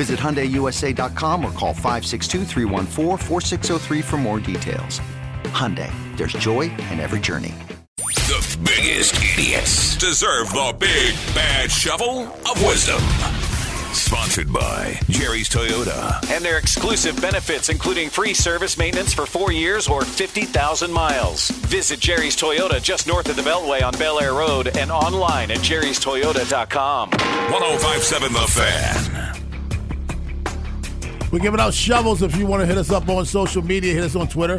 Visit 0.00 0.18
HyundaiUSA.com 0.18 1.44
or 1.44 1.52
call 1.52 1.74
562 1.74 2.46
for 4.00 4.16
more 4.16 4.40
details. 4.40 4.98
Hyundai, 5.52 5.92
there's 6.16 6.32
joy 6.32 6.70
in 6.90 7.00
every 7.00 7.20
journey. 7.20 7.54
The 7.98 8.58
biggest 8.64 9.14
idiots 9.16 9.98
deserve 9.98 10.48
the 10.54 10.74
big 10.80 11.14
bad 11.34 11.70
shovel 11.70 12.22
of 12.50 12.64
wisdom. 12.64 13.02
Sponsored 13.92 14.50
by 14.50 14.98
Jerry's 15.10 15.50
Toyota. 15.50 16.14
And 16.30 16.42
their 16.42 16.56
exclusive 16.56 17.20
benefits, 17.20 17.68
including 17.68 18.08
free 18.08 18.32
service 18.32 18.78
maintenance 18.78 19.12
for 19.12 19.26
four 19.26 19.52
years 19.52 19.86
or 19.86 20.06
50,000 20.06 20.90
miles. 20.90 21.50
Visit 21.50 22.00
Jerry's 22.00 22.36
Toyota 22.36 22.82
just 22.82 23.06
north 23.06 23.28
of 23.28 23.36
the 23.36 23.42
Beltway 23.42 23.82
on 23.82 23.92
Bel 23.98 24.18
Air 24.18 24.32
Road 24.32 24.78
and 24.78 24.90
online 24.90 25.50
at 25.50 25.58
jerrystoyota.com. 25.58 27.10
1057 27.10 28.32
The 28.32 28.38
Fan. 28.48 29.09
We're 31.30 31.38
giving 31.38 31.60
out 31.60 31.74
shovels. 31.74 32.22
If 32.22 32.36
you 32.36 32.46
want 32.46 32.60
to 32.62 32.66
hit 32.66 32.76
us 32.76 32.90
up 32.90 33.08
on 33.08 33.24
social 33.24 33.62
media, 33.62 33.94
hit 33.94 34.02
us 34.02 34.16
on 34.16 34.26
Twitter 34.26 34.58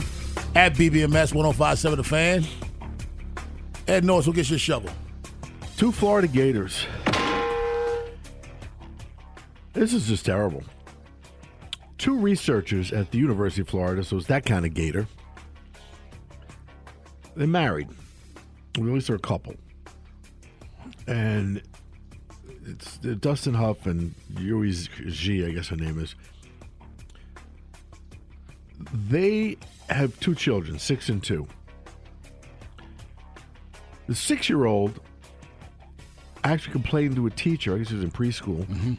at 0.56 0.74
BBMS 0.74 1.34
1057 1.34 1.98
The 1.98 2.04
Fan. 2.04 2.46
Ed 3.88 4.06
Norris 4.06 4.26
will 4.26 4.34
get 4.34 4.50
your 4.50 4.60
shovel. 4.60 4.90
Two 5.76 5.92
Florida 5.92 6.30
Gators. 6.30 6.86
This 9.74 9.94
is 9.94 10.08
just 10.08 10.26
terrible. 10.26 10.64
Two 11.98 12.18
researchers 12.18 12.94
at 12.94 13.12
the 13.12 13.18
University 13.18 13.62
of 13.62 13.70
Florida, 13.70 14.04
so 14.04 14.18
it's 14.18 14.28
that 14.28 14.46
kind 14.46 14.66
of 14.66 14.74
gator. 14.74 15.08
They're 17.36 17.48
married. 17.48 17.90
At 18.76 18.84
least 18.84 19.08
they're 19.08 19.18
a 19.18 19.20
couple. 19.20 19.56
And 21.06 21.62
it's 22.66 22.98
Dustin 22.98 23.56
Huff 23.56 23.86
and 23.86 24.14
Yui 24.38 24.70
I 24.70 25.52
guess 25.52 25.68
her 25.68 25.76
name 25.76 26.00
is 26.00 26.16
they 29.10 29.58
have 29.90 30.20
two 30.20 30.36
children, 30.36 30.80
six 30.80 31.10
and 31.10 31.24
two. 31.24 31.48
The 34.08 34.16
six 34.16 34.50
year 34.50 34.66
old 34.66 35.00
actually 36.44 36.74
complained 36.74 37.16
to 37.16 37.28
a 37.28 37.30
teacher, 37.30 37.76
I 37.76 37.80
guess 37.80 37.90
he 37.90 37.96
was 37.96 38.04
in 38.04 38.12
preschool, 38.12 38.66
mm-hmm. 38.66 38.94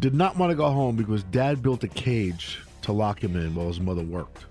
did 0.00 0.14
not 0.14 0.36
want 0.36 0.50
to 0.50 0.56
go 0.56 0.68
home 0.70 0.96
because 0.96 1.22
dad 1.24 1.62
built 1.62 1.84
a 1.84 1.88
cage 1.88 2.60
to 2.82 2.92
lock 2.92 3.22
him 3.22 3.36
in 3.36 3.54
while 3.54 3.68
his 3.68 3.80
mother 3.80 4.02
worked. 4.02 4.46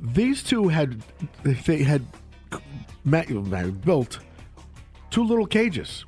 These 0.00 0.42
two 0.42 0.68
had 0.68 1.02
they 1.42 1.82
had 1.82 2.04
built 3.84 4.18
two 5.10 5.24
little 5.24 5.46
cages 5.46 6.04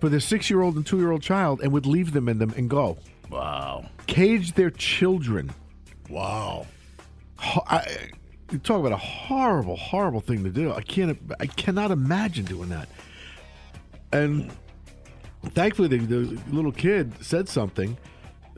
for 0.00 0.08
their 0.08 0.20
six 0.20 0.50
year 0.50 0.62
old 0.62 0.76
and 0.76 0.86
two 0.86 0.98
year 0.98 1.12
old 1.12 1.22
child 1.22 1.60
and 1.62 1.72
would 1.72 1.86
leave 1.86 2.12
them 2.12 2.28
in 2.28 2.38
them 2.38 2.52
and 2.56 2.68
go. 2.68 2.98
Wow. 3.30 3.88
Cage 4.14 4.52
their 4.52 4.70
children. 4.70 5.52
Wow. 6.08 6.66
I, 7.40 8.10
you 8.52 8.58
talk 8.58 8.78
about 8.78 8.92
a 8.92 8.96
horrible, 8.96 9.74
horrible 9.74 10.20
thing 10.20 10.44
to 10.44 10.50
do. 10.50 10.72
I 10.72 10.82
can't. 10.82 11.18
I 11.40 11.46
cannot 11.46 11.90
imagine 11.90 12.44
doing 12.44 12.68
that. 12.68 12.88
And 14.12 14.52
thankfully, 15.46 15.88
the, 15.88 15.96
the 15.96 16.40
little 16.54 16.70
kid 16.70 17.12
said 17.24 17.48
something 17.48 17.98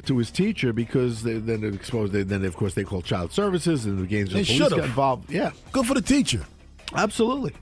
to 0.05 0.19
his 0.19 0.31
teacher 0.31 0.75
because 0.75 1.23
they, 1.23 1.39
then 1.39 1.65
it 1.65 1.75
exposed. 1.75 2.13
They, 2.13 2.23
then 2.23 2.45
of 2.45 2.55
course 2.55 2.75
they 2.75 2.85
called 2.85 3.07
child 3.07 3.33
services 3.33 3.87
and 3.87 3.99
the 3.99 4.07
games. 4.07 4.35
They 4.35 4.43
should 4.43 4.73
have 4.73 4.85
involved. 4.85 5.31
Yeah, 5.31 5.53
good 5.73 5.87
for 5.87 5.95
the 5.95 6.03
teacher. 6.03 6.45
Absolutely, 6.95 7.55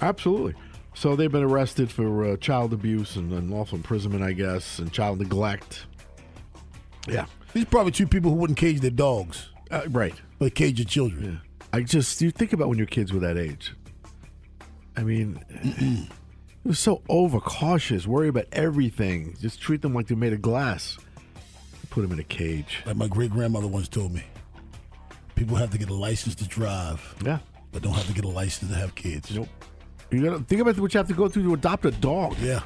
absolutely. 0.00 0.54
So 0.94 1.16
they've 1.16 1.32
been 1.32 1.42
arrested 1.42 1.90
for 1.90 2.24
uh, 2.24 2.36
child 2.36 2.72
abuse 2.72 3.16
and 3.16 3.32
unlawful 3.32 3.78
imprisonment, 3.78 4.22
I 4.22 4.32
guess, 4.32 4.78
and 4.78 4.92
child 4.92 5.18
neglect. 5.18 5.86
Yeah. 7.08 7.26
These 7.52 7.64
are 7.64 7.66
probably 7.66 7.92
two 7.92 8.06
people 8.06 8.30
who 8.30 8.36
wouldn't 8.36 8.58
cage 8.58 8.80
their 8.80 8.90
dogs. 8.90 9.48
Uh, 9.70 9.82
right. 9.90 10.14
But 10.38 10.54
cage 10.54 10.78
your 10.78 10.86
children. 10.86 11.24
Yeah. 11.24 11.68
I 11.72 11.82
just, 11.82 12.20
you 12.20 12.30
think 12.30 12.52
about 12.52 12.68
when 12.68 12.78
your 12.78 12.86
kids 12.86 13.12
were 13.12 13.20
that 13.20 13.36
age. 13.36 13.74
I 14.96 15.02
mean, 15.02 15.44
it 15.50 16.08
was 16.64 16.78
so 16.78 17.02
overcautious, 17.08 18.06
worry 18.06 18.28
about 18.28 18.46
everything. 18.52 19.36
Just 19.40 19.60
treat 19.60 19.82
them 19.82 19.94
like 19.94 20.06
they're 20.06 20.16
made 20.16 20.32
of 20.32 20.42
glass. 20.42 20.98
Put 21.90 22.02
them 22.02 22.12
in 22.12 22.18
a 22.18 22.24
cage. 22.24 22.82
Like 22.86 22.96
my 22.96 23.08
great 23.08 23.30
grandmother 23.30 23.66
once 23.68 23.88
told 23.88 24.12
me 24.12 24.24
people 25.36 25.56
have 25.56 25.70
to 25.70 25.78
get 25.78 25.88
a 25.88 25.94
license 25.94 26.34
to 26.36 26.48
drive. 26.48 27.14
Yeah. 27.24 27.38
But 27.70 27.82
don't 27.82 27.92
have 27.92 28.06
to 28.06 28.12
get 28.12 28.24
a 28.24 28.28
license 28.28 28.70
to 28.70 28.76
have 28.76 28.94
kids. 28.94 29.34
Nope. 29.34 29.48
You 30.10 30.24
gotta 30.24 30.40
think 30.40 30.60
about 30.60 30.78
what 30.78 30.92
you 30.92 30.98
have 30.98 31.08
to 31.08 31.14
go 31.14 31.28
through 31.28 31.44
to 31.44 31.54
adopt 31.54 31.84
a 31.84 31.90
dog. 31.90 32.36
Yeah. 32.40 32.62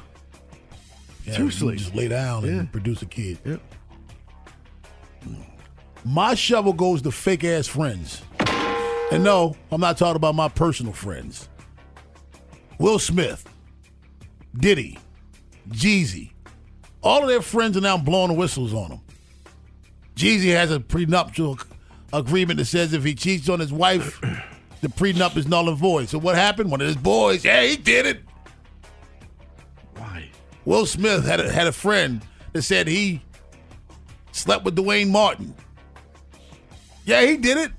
yeah 1.25 1.33
Seriously. 1.33 1.75
just 1.75 1.93
lay 1.93 2.07
down 2.07 2.43
yeah. 2.43 2.51
and 2.51 2.71
produce 2.71 3.01
a 3.01 3.05
kid. 3.05 3.39
Yeah. 3.45 3.57
My 6.03 6.35
shovel 6.35 6.73
goes 6.73 7.01
to 7.03 7.11
fake 7.11 7.43
ass 7.43 7.67
friends. 7.67 8.21
And 9.11 9.23
no, 9.23 9.55
I'm 9.71 9.81
not 9.81 9.97
talking 9.97 10.15
about 10.15 10.35
my 10.35 10.47
personal 10.47 10.93
friends. 10.93 11.49
Will 12.79 12.97
Smith, 12.97 13.47
Diddy, 14.57 14.97
Jeezy, 15.69 16.31
all 17.03 17.21
of 17.21 17.27
their 17.27 17.41
friends 17.41 17.77
are 17.77 17.81
now 17.81 17.97
blowing 17.97 18.29
the 18.29 18.33
whistles 18.33 18.73
on 18.73 18.91
him. 18.91 19.01
Jeezy 20.15 20.51
has 20.53 20.71
a 20.71 20.79
prenuptial 20.79 21.59
agreement 22.13 22.57
that 22.57 22.65
says 22.65 22.93
if 22.93 23.03
he 23.03 23.15
cheats 23.15 23.49
on 23.49 23.59
his 23.59 23.71
wife, 23.71 24.19
the 24.81 24.87
prenup 24.87 25.37
is 25.37 25.47
null 25.47 25.69
and 25.69 25.77
void. 25.77 26.09
So 26.09 26.17
what 26.17 26.35
happened? 26.35 26.71
One 26.71 26.81
of 26.81 26.87
his 26.87 26.95
boys, 26.97 27.45
yeah, 27.45 27.63
he 27.63 27.75
did 27.75 28.05
it. 28.05 28.21
Why? 29.95 30.29
Will 30.65 30.85
Smith 30.85 31.25
had 31.25 31.39
a, 31.39 31.51
had 31.51 31.67
a 31.67 31.71
friend 31.71 32.21
that 32.53 32.61
said 32.63 32.87
he 32.87 33.21
slept 34.31 34.63
with 34.63 34.75
Duane 34.75 35.11
Martin. 35.11 35.53
Yeah, 37.05 37.25
he 37.25 37.37
did 37.37 37.57
it. 37.57 37.71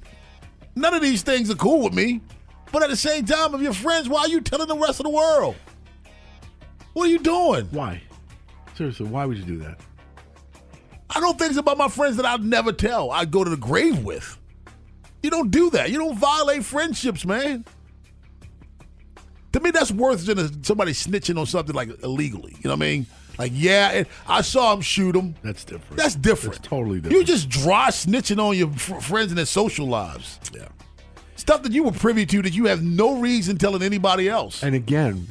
None 0.75 0.95
of 0.95 1.03
these 1.03 1.23
things 1.23 1.51
are 1.51 1.55
cool 1.55 1.85
with 1.85 1.93
me. 1.93 2.21
But 2.73 2.83
at 2.83 2.91
the 2.91 2.97
same 2.97 3.27
time, 3.27 3.55
if 3.55 3.61
you're 3.61 3.73
friends, 3.73 4.09
why 4.09 4.21
are 4.21 4.29
you 4.29 4.41
telling 4.41 4.69
the 4.69 4.77
rest 4.77 4.99
of 4.99 5.05
the 5.05 5.11
world? 5.11 5.55
What 6.95 7.07
are 7.07 7.11
you 7.11 7.19
doing? 7.19 7.67
Why? 7.71 8.03
Seriously, 8.75 9.07
why 9.07 9.27
would 9.27 9.37
you 9.37 9.45
do 9.45 9.59
that? 9.59 9.79
I 11.11 11.21
know 11.21 11.35
things 11.35 11.59
about 11.59 11.77
my 11.77 11.89
friends 11.89 12.17
that 12.17 12.25
I'd 12.25 12.43
never 12.43 12.73
tell. 12.73 13.11
I'd 13.11 13.31
go 13.31 13.45
to 13.45 13.51
the 13.51 13.57
grave 13.57 14.03
with. 14.03 14.39
You 15.23 15.31
don't 15.31 15.51
do 15.51 15.69
that. 15.71 15.91
You 15.91 15.99
don't 15.99 16.17
violate 16.17 16.65
friendships, 16.65 17.27
man. 17.27 17.65
To 19.53 19.61
me, 19.61 19.71
that's 19.71 19.93
worse 19.93 20.25
than 20.25 20.65
somebody 20.65 20.93
snitching 20.93 21.39
on 21.39 21.45
something 21.45 21.75
like 21.75 22.03
illegally. 22.03 22.53
You 22.53 22.65
know 22.65 22.71
what 22.71 22.85
I 22.85 22.91
mean? 22.91 23.07
Like, 23.39 23.53
yeah, 23.55 24.05
I 24.27 24.43
saw 24.43 24.75
him 24.75 24.81
shoot 24.81 25.17
him. 25.17 25.35
That's 25.43 25.65
different. 25.65 25.97
That's 25.97 26.15
different. 26.15 26.57
That's 26.57 26.69
totally 26.69 27.01
different. 27.01 27.19
You 27.19 27.25
just 27.25 27.49
dry 27.49 27.89
snitching 27.89 28.43
on 28.43 28.57
your 28.57 28.71
friends 28.71 29.31
and 29.31 29.39
their 29.39 29.47
social 29.47 29.87
lives. 29.87 30.39
Yeah. 30.55 30.69
Stuff 31.37 31.63
that 31.63 31.73
you 31.73 31.83
were 31.83 31.93
privy 31.93 32.27
to 32.27 32.43
that 32.43 32.53
you 32.53 32.67
have 32.67 32.83
no 32.83 33.19
reason 33.19 33.57
telling 33.59 33.83
anybody 33.83 34.29
else. 34.29 34.63
And 34.63 34.75
again, 34.75 35.29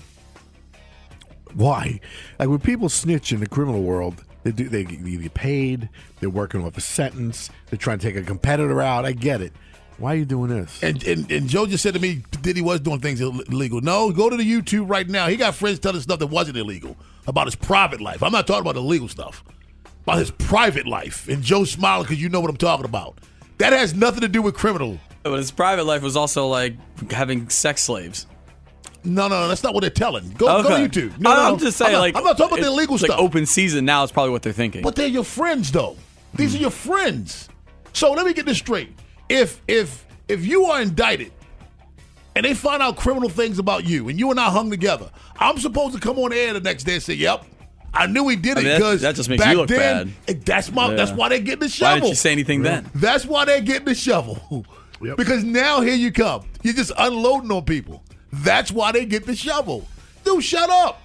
why? 1.53 1.99
Like 2.39 2.49
when 2.49 2.59
people 2.59 2.89
snitch 2.89 3.31
in 3.31 3.39
the 3.39 3.47
criminal 3.47 3.83
world, 3.83 4.23
they 4.43 4.51
do 4.51 4.67
they 4.67 4.83
get 4.83 5.33
paid. 5.33 5.89
They're 6.19 6.29
working 6.29 6.65
off 6.65 6.77
a 6.77 6.81
sentence. 6.81 7.49
They're 7.69 7.77
trying 7.77 7.99
to 7.99 8.07
take 8.07 8.15
a 8.15 8.25
competitor 8.25 8.81
out. 8.81 9.05
I 9.05 9.11
get 9.11 9.41
it. 9.41 9.53
Why 9.99 10.13
are 10.13 10.17
you 10.17 10.25
doing 10.25 10.49
this? 10.49 10.81
And, 10.81 11.03
and 11.03 11.31
and 11.31 11.47
Joe 11.47 11.67
just 11.67 11.83
said 11.83 11.93
to 11.93 11.99
me 11.99 12.23
that 12.41 12.55
he 12.55 12.61
was 12.61 12.79
doing 12.79 12.99
things 12.99 13.21
illegal. 13.21 13.81
No, 13.81 14.11
go 14.11 14.29
to 14.29 14.35
the 14.35 14.43
YouTube 14.43 14.89
right 14.89 15.07
now. 15.07 15.27
He 15.27 15.35
got 15.35 15.53
friends 15.53 15.77
telling 15.77 16.01
stuff 16.01 16.19
that 16.19 16.27
wasn't 16.27 16.57
illegal 16.57 16.97
about 17.27 17.47
his 17.47 17.55
private 17.55 18.01
life. 18.01 18.23
I'm 18.23 18.31
not 18.31 18.47
talking 18.47 18.61
about 18.61 18.75
the 18.75 18.81
legal 18.81 19.07
stuff. 19.07 19.43
about 20.03 20.17
his 20.17 20.31
private 20.31 20.87
life. 20.87 21.27
And 21.27 21.43
Joe 21.43 21.63
smiling 21.63 22.03
because 22.03 22.21
you 22.21 22.29
know 22.29 22.39
what 22.39 22.49
I'm 22.49 22.57
talking 22.57 22.85
about. 22.85 23.19
That 23.57 23.73
has 23.73 23.93
nothing 23.93 24.21
to 24.21 24.27
do 24.27 24.41
with 24.41 24.55
criminal. 24.55 24.99
But 25.23 25.37
his 25.37 25.51
private 25.51 25.83
life 25.83 26.01
was 26.01 26.17
also 26.17 26.47
like 26.47 26.75
having 27.11 27.49
sex 27.49 27.83
slaves. 27.83 28.25
No, 29.03 29.27
no, 29.27 29.41
no, 29.41 29.47
that's 29.47 29.63
not 29.63 29.73
what 29.73 29.81
they're 29.81 29.89
telling. 29.89 30.29
Go, 30.31 30.61
go 30.61 30.69
to 30.69 30.75
YouTube. 30.75 31.19
No, 31.19 31.31
I'm 31.31 31.53
no. 31.53 31.59
just 31.59 31.77
saying, 31.77 31.89
I'm 31.89 31.93
not, 31.93 31.99
like 31.99 32.15
I'm 32.15 32.23
not 32.23 32.37
talking 32.37 32.57
about 32.57 32.65
the 32.65 32.71
illegal 32.71 32.95
like 32.95 33.05
stuff. 33.05 33.19
open 33.19 33.45
season 33.45 33.85
now 33.85 34.03
is 34.03 34.11
probably 34.11 34.31
what 34.31 34.43
they're 34.43 34.53
thinking. 34.53 34.83
But 34.83 34.95
they're 34.95 35.07
your 35.07 35.23
friends, 35.23 35.71
though. 35.71 35.97
These 36.35 36.55
are 36.55 36.59
your 36.59 36.71
friends. 36.71 37.49
So 37.93 38.11
let 38.11 38.25
me 38.25 38.33
get 38.33 38.45
this 38.45 38.59
straight. 38.59 38.93
If 39.27 39.61
if 39.67 40.05
if 40.27 40.45
you 40.45 40.65
are 40.65 40.81
indicted 40.81 41.31
and 42.35 42.45
they 42.45 42.53
find 42.53 42.81
out 42.81 42.95
criminal 42.97 43.29
things 43.29 43.59
about 43.59 43.85
you 43.85 44.09
and 44.09 44.19
you 44.19 44.31
and 44.31 44.39
I 44.39 44.49
hung 44.49 44.69
together, 44.69 45.09
I'm 45.37 45.57
supposed 45.57 45.93
to 45.95 45.99
come 46.01 46.17
on 46.19 46.31
air 46.33 46.53
the 46.53 46.61
next 46.61 46.83
day 46.85 46.93
and 46.95 47.03
say, 47.03 47.13
"Yep, 47.13 47.45
I 47.93 48.07
knew 48.07 48.27
he 48.29 48.35
did 48.35 48.57
I 48.57 48.61
it 48.61 48.63
mean, 48.63 48.65
that- 48.73 48.77
because 48.77 49.01
that 49.01 49.15
just 49.15 49.29
makes 49.29 49.43
back 49.43 49.51
you 49.51 49.57
look 49.57 49.67
then, 49.69 50.15
bad. 50.27 50.45
That's 50.45 50.71
my. 50.71 50.89
Yeah. 50.89 50.95
That's 50.95 51.11
why 51.11 51.29
they 51.29 51.39
get 51.41 51.59
the 51.59 51.69
shovel. 51.69 51.91
Why 51.91 51.95
didn't 51.99 52.09
you 52.09 52.15
say 52.15 52.31
anything 52.31 52.61
then? 52.63 52.89
That's 52.95 53.25
why 53.25 53.45
they're 53.45 53.61
getting 53.61 53.85
the 53.85 53.95
shovel. 53.95 54.65
Yep. 55.03 55.17
Because 55.17 55.43
now 55.43 55.81
here 55.81 55.95
you 55.95 56.11
come. 56.11 56.45
You're 56.61 56.75
just 56.75 56.91
unloading 56.97 57.51
on 57.51 57.63
people. 57.65 58.03
That's 58.31 58.71
why 58.71 58.91
they 58.91 59.05
get 59.05 59.25
the 59.25 59.35
shovel. 59.35 59.87
Dude, 60.23 60.43
shut 60.43 60.69
up. 60.69 61.01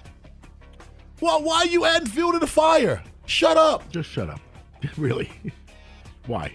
Why, 1.19 1.39
why 1.39 1.57
are 1.61 1.67
you 1.67 1.87
adding 1.87 2.07
fuel 2.07 2.33
to 2.33 2.39
the 2.39 2.47
fire? 2.47 3.03
Shut 3.25 3.57
up. 3.57 3.91
Just 3.91 4.11
shut 4.11 4.29
up. 4.29 4.41
really? 4.99 5.31
Why? 6.27 6.53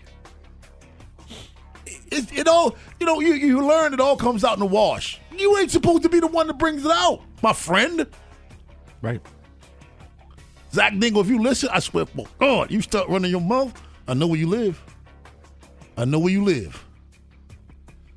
It, 2.12 2.38
it 2.38 2.48
all, 2.48 2.76
you 3.00 3.06
know, 3.06 3.22
you, 3.22 3.34
you 3.34 3.66
learn 3.66 3.94
it 3.94 4.00
all 4.00 4.18
comes 4.18 4.44
out 4.44 4.54
in 4.54 4.60
the 4.60 4.66
wash. 4.66 5.20
You 5.36 5.58
ain't 5.58 5.72
supposed 5.72 6.04
to 6.04 6.10
be 6.10 6.20
the 6.20 6.28
one 6.28 6.48
that 6.48 6.58
brings 6.58 6.86
it 6.86 6.92
out, 6.92 7.22
my 7.42 7.54
friend. 7.54 8.06
Right. 9.02 9.22
Zach 10.74 10.98
Dingle, 11.00 11.22
if 11.22 11.30
you 11.30 11.42
listen, 11.42 11.70
I 11.72 11.80
swear, 11.80 12.06
for 12.06 12.28
God, 12.40 12.70
you 12.70 12.82
start 12.82 13.10
running 13.10 13.32
your 13.32 13.42
mouth. 13.42 13.74
I 14.08 14.14
know 14.14 14.28
where 14.28 14.40
you 14.40 14.48
live. 14.48 14.82
I 15.98 16.06
know 16.06 16.20
where 16.20 16.32
you 16.32 16.44
live. 16.44 16.86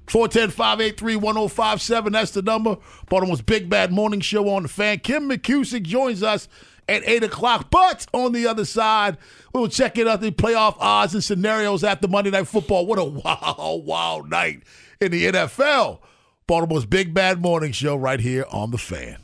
410-583-1057, 0.07 2.13
that's 2.13 2.33
the 2.33 2.43
number. 2.43 2.77
Baltimore's 3.09 3.41
Big 3.41 3.69
Bad 3.69 3.91
Morning 3.91 4.21
Show 4.21 4.49
on 4.51 4.63
the 4.63 4.69
fan. 4.69 5.01
Kim 5.01 5.29
McCusick 5.29 5.83
joins 5.83 6.23
us 6.23 6.47
at 6.89 7.03
8 7.07 7.25
o'clock. 7.25 7.69
But 7.71 8.07
on 8.13 8.33
the 8.33 8.47
other 8.47 8.65
side, 8.65 9.19
we'll 9.53 9.69
check 9.69 9.99
in 9.99 10.09
out 10.09 10.21
the 10.21 10.31
playoff 10.31 10.77
odds 10.79 11.15
and 11.15 11.25
scenarios 11.25 11.85
after 11.85 12.09
Monday 12.09 12.31
Night 12.31 12.47
Football. 12.49 12.87
What 12.87 12.99
a 12.99 13.05
wild, 13.59 13.87
wild 13.87 14.31
night 14.31 14.63
in 15.01 15.13
the 15.13 15.27
NFL. 15.27 16.01
Baltimore's 16.47 16.87
Big 16.87 17.15
Bad 17.15 17.41
Morning 17.41 17.73
Show 17.73 17.97
right 17.97 18.21
here 18.21 18.45
on 18.51 18.71
the 18.71 18.79
fan. 18.79 19.24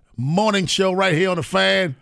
Morning 0.21 0.67
Show 0.67 0.91
right 0.93 1.15
here 1.15 1.31
on 1.31 1.37
the 1.37 1.43
fan. 1.43 1.95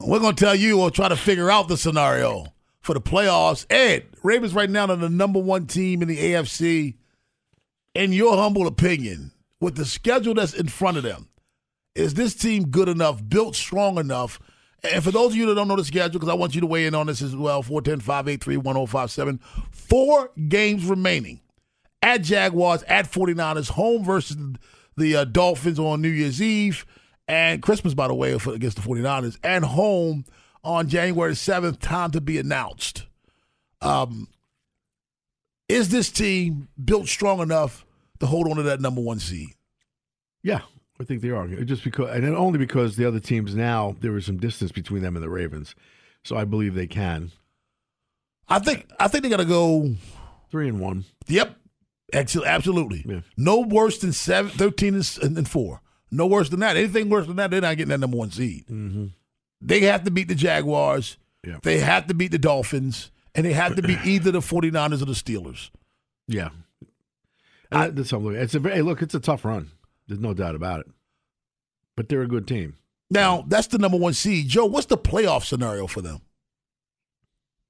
We're 0.00 0.20
going 0.20 0.34
to 0.34 0.42
tell 0.42 0.54
you 0.54 0.80
or 0.80 0.90
try 0.90 1.08
to 1.08 1.16
figure 1.16 1.50
out 1.50 1.68
the 1.68 1.76
scenario 1.76 2.46
for 2.80 2.94
the 2.94 3.00
playoffs. 3.00 3.66
Ed, 3.68 4.06
Ravens 4.22 4.54
right 4.54 4.70
now 4.70 4.86
are 4.86 4.96
the 4.96 5.10
number 5.10 5.38
one 5.38 5.66
team 5.66 6.00
in 6.00 6.08
the 6.08 6.16
AFC. 6.16 6.94
In 7.94 8.14
your 8.14 8.38
humble 8.38 8.66
opinion, 8.66 9.32
with 9.60 9.76
the 9.76 9.84
schedule 9.84 10.32
that's 10.32 10.54
in 10.54 10.68
front 10.68 10.96
of 10.96 11.02
them, 11.02 11.28
is 11.94 12.14
this 12.14 12.34
team 12.34 12.68
good 12.68 12.88
enough, 12.88 13.22
built 13.28 13.54
strong 13.54 13.98
enough? 13.98 14.40
And 14.82 15.04
for 15.04 15.10
those 15.10 15.32
of 15.32 15.36
you 15.36 15.44
that 15.46 15.54
don't 15.54 15.68
know 15.68 15.76
the 15.76 15.84
schedule, 15.84 16.18
because 16.18 16.30
I 16.30 16.34
want 16.34 16.54
you 16.54 16.62
to 16.62 16.66
weigh 16.66 16.86
in 16.86 16.94
on 16.94 17.06
this 17.06 17.20
as 17.20 17.36
well, 17.36 17.62
410 17.62 18.00
583 18.00 18.56
1057. 18.56 19.40
Four 19.70 20.30
games 20.48 20.86
remaining 20.86 21.42
at 22.00 22.22
Jaguars, 22.22 22.82
at 22.84 23.12
49ers, 23.12 23.68
home 23.68 24.02
versus 24.04 24.38
the 24.96 25.16
uh, 25.16 25.24
Dolphins 25.24 25.78
on 25.78 26.00
New 26.00 26.08
Year's 26.08 26.40
Eve, 26.40 26.86
and 27.28 27.62
Christmas, 27.62 27.94
by 27.94 28.08
the 28.08 28.14
way, 28.14 28.38
for- 28.38 28.54
against 28.54 28.76
the 28.76 28.82
49ers, 28.82 29.38
and 29.42 29.64
home 29.64 30.24
on 30.64 30.88
January 30.88 31.32
7th, 31.34 31.80
time 31.80 32.10
to 32.12 32.20
be 32.20 32.38
announced. 32.38 33.06
Um, 33.80 34.28
is 35.68 35.88
this 35.88 36.10
team 36.10 36.68
built 36.82 37.08
strong 37.08 37.40
enough 37.40 37.84
to 38.20 38.26
hold 38.26 38.48
on 38.48 38.56
to 38.56 38.62
that 38.64 38.80
number 38.80 39.00
one 39.00 39.18
seed? 39.18 39.48
Yeah, 40.42 40.60
I 41.00 41.04
think 41.04 41.22
they 41.22 41.30
are. 41.30 41.46
Just 41.48 41.84
because, 41.84 42.14
and 42.14 42.26
only 42.36 42.58
because 42.58 42.96
the 42.96 43.06
other 43.06 43.20
teams 43.20 43.54
now 43.54 43.96
there 44.00 44.16
is 44.16 44.26
some 44.26 44.36
distance 44.38 44.72
between 44.72 45.02
them 45.02 45.16
and 45.16 45.22
the 45.24 45.28
Ravens, 45.30 45.74
so 46.24 46.36
I 46.36 46.44
believe 46.44 46.74
they 46.74 46.86
can. 46.86 47.32
I 48.48 48.58
think 48.58 48.86
I 49.00 49.08
think 49.08 49.22
they 49.24 49.30
got 49.30 49.38
to 49.38 49.44
go. 49.44 49.94
Three 50.50 50.68
and 50.68 50.80
one. 50.80 51.04
Yep, 51.28 51.56
absolutely. 52.12 53.04
Yeah. 53.08 53.20
No 53.36 53.60
worse 53.60 53.98
than 53.98 54.12
seven, 54.12 54.50
13 54.50 54.94
and, 54.94 55.38
and 55.38 55.48
four. 55.48 55.80
No 56.12 56.26
worse 56.26 56.48
than 56.50 56.60
that. 56.60 56.76
Anything 56.76 57.08
worse 57.08 57.26
than 57.26 57.36
that, 57.36 57.50
they're 57.50 57.60
not 57.62 57.76
getting 57.76 57.88
that 57.88 57.98
number 58.00 58.16
one 58.18 58.30
seed. 58.30 58.66
Mm-hmm. 58.66 59.06
They 59.62 59.80
have 59.80 60.04
to 60.04 60.10
beat 60.10 60.28
the 60.28 60.34
Jaguars. 60.34 61.16
Yeah. 61.44 61.58
They 61.62 61.78
have 61.78 62.06
to 62.08 62.14
beat 62.14 62.30
the 62.32 62.38
Dolphins. 62.38 63.10
And 63.34 63.46
they 63.46 63.54
have 63.54 63.76
to 63.76 63.82
beat 63.82 63.98
either 64.04 64.30
the 64.30 64.40
49ers 64.40 65.00
or 65.02 65.06
the 65.06 65.12
Steelers. 65.12 65.70
Yeah, 66.28 66.50
that- 67.70 67.96
that's 67.96 68.10
something. 68.10 68.34
It's 68.34 68.54
a 68.54 68.58
very 68.60 68.76
hey, 68.76 68.82
look. 68.82 69.00
It's 69.02 69.14
a 69.14 69.20
tough 69.20 69.44
run. 69.44 69.70
There's 70.06 70.20
no 70.20 70.34
doubt 70.34 70.54
about 70.54 70.80
it. 70.80 70.86
But 71.96 72.08
they're 72.08 72.22
a 72.22 72.28
good 72.28 72.46
team. 72.46 72.74
Now, 73.10 73.44
that's 73.48 73.66
the 73.68 73.78
number 73.78 73.96
one 73.98 74.12
seed. 74.14 74.48
Joe, 74.48 74.66
what's 74.66 74.86
the 74.86 74.96
playoff 74.98 75.44
scenario 75.44 75.86
for 75.86 76.00
them? 76.02 76.20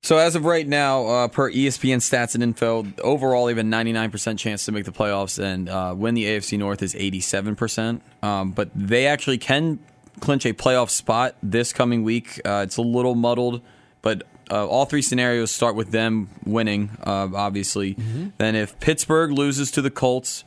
So 0.04 0.18
as 0.18 0.34
of 0.34 0.44
right 0.44 0.66
now, 0.66 1.06
uh, 1.06 1.28
per 1.28 1.48
ESPN 1.50 1.98
stats 1.98 2.34
and 2.34 2.42
info, 2.42 2.84
overall 3.04 3.48
even 3.50 3.70
99% 3.70 4.36
chance 4.36 4.64
to 4.64 4.72
make 4.72 4.84
the 4.84 4.90
playoffs, 4.90 5.40
and 5.42 5.68
uh, 5.68 5.94
win 5.96 6.14
the 6.14 6.24
AFC 6.24 6.58
North 6.58 6.82
is 6.82 6.92
87%. 6.94 8.00
Um, 8.20 8.50
but 8.50 8.70
they 8.74 9.06
actually 9.06 9.38
can 9.38 9.78
clinch 10.18 10.44
a 10.44 10.52
playoff 10.54 10.90
spot 10.90 11.36
this 11.40 11.72
coming 11.72 12.02
week. 12.02 12.40
Uh, 12.44 12.62
it's 12.66 12.78
a 12.78 12.82
little 12.82 13.14
muddled, 13.14 13.62
but 14.02 14.24
uh, 14.50 14.66
all 14.66 14.86
three 14.86 15.02
scenarios 15.02 15.52
start 15.52 15.76
with 15.76 15.92
them 15.92 16.28
winning, 16.44 16.90
uh, 17.06 17.28
obviously. 17.32 17.92
Then 18.38 18.56
if 18.56 18.78
Pittsburgh 18.80 19.30
loses 19.30 19.70
to 19.70 19.82
the 19.82 19.90
Colts, 19.90 20.42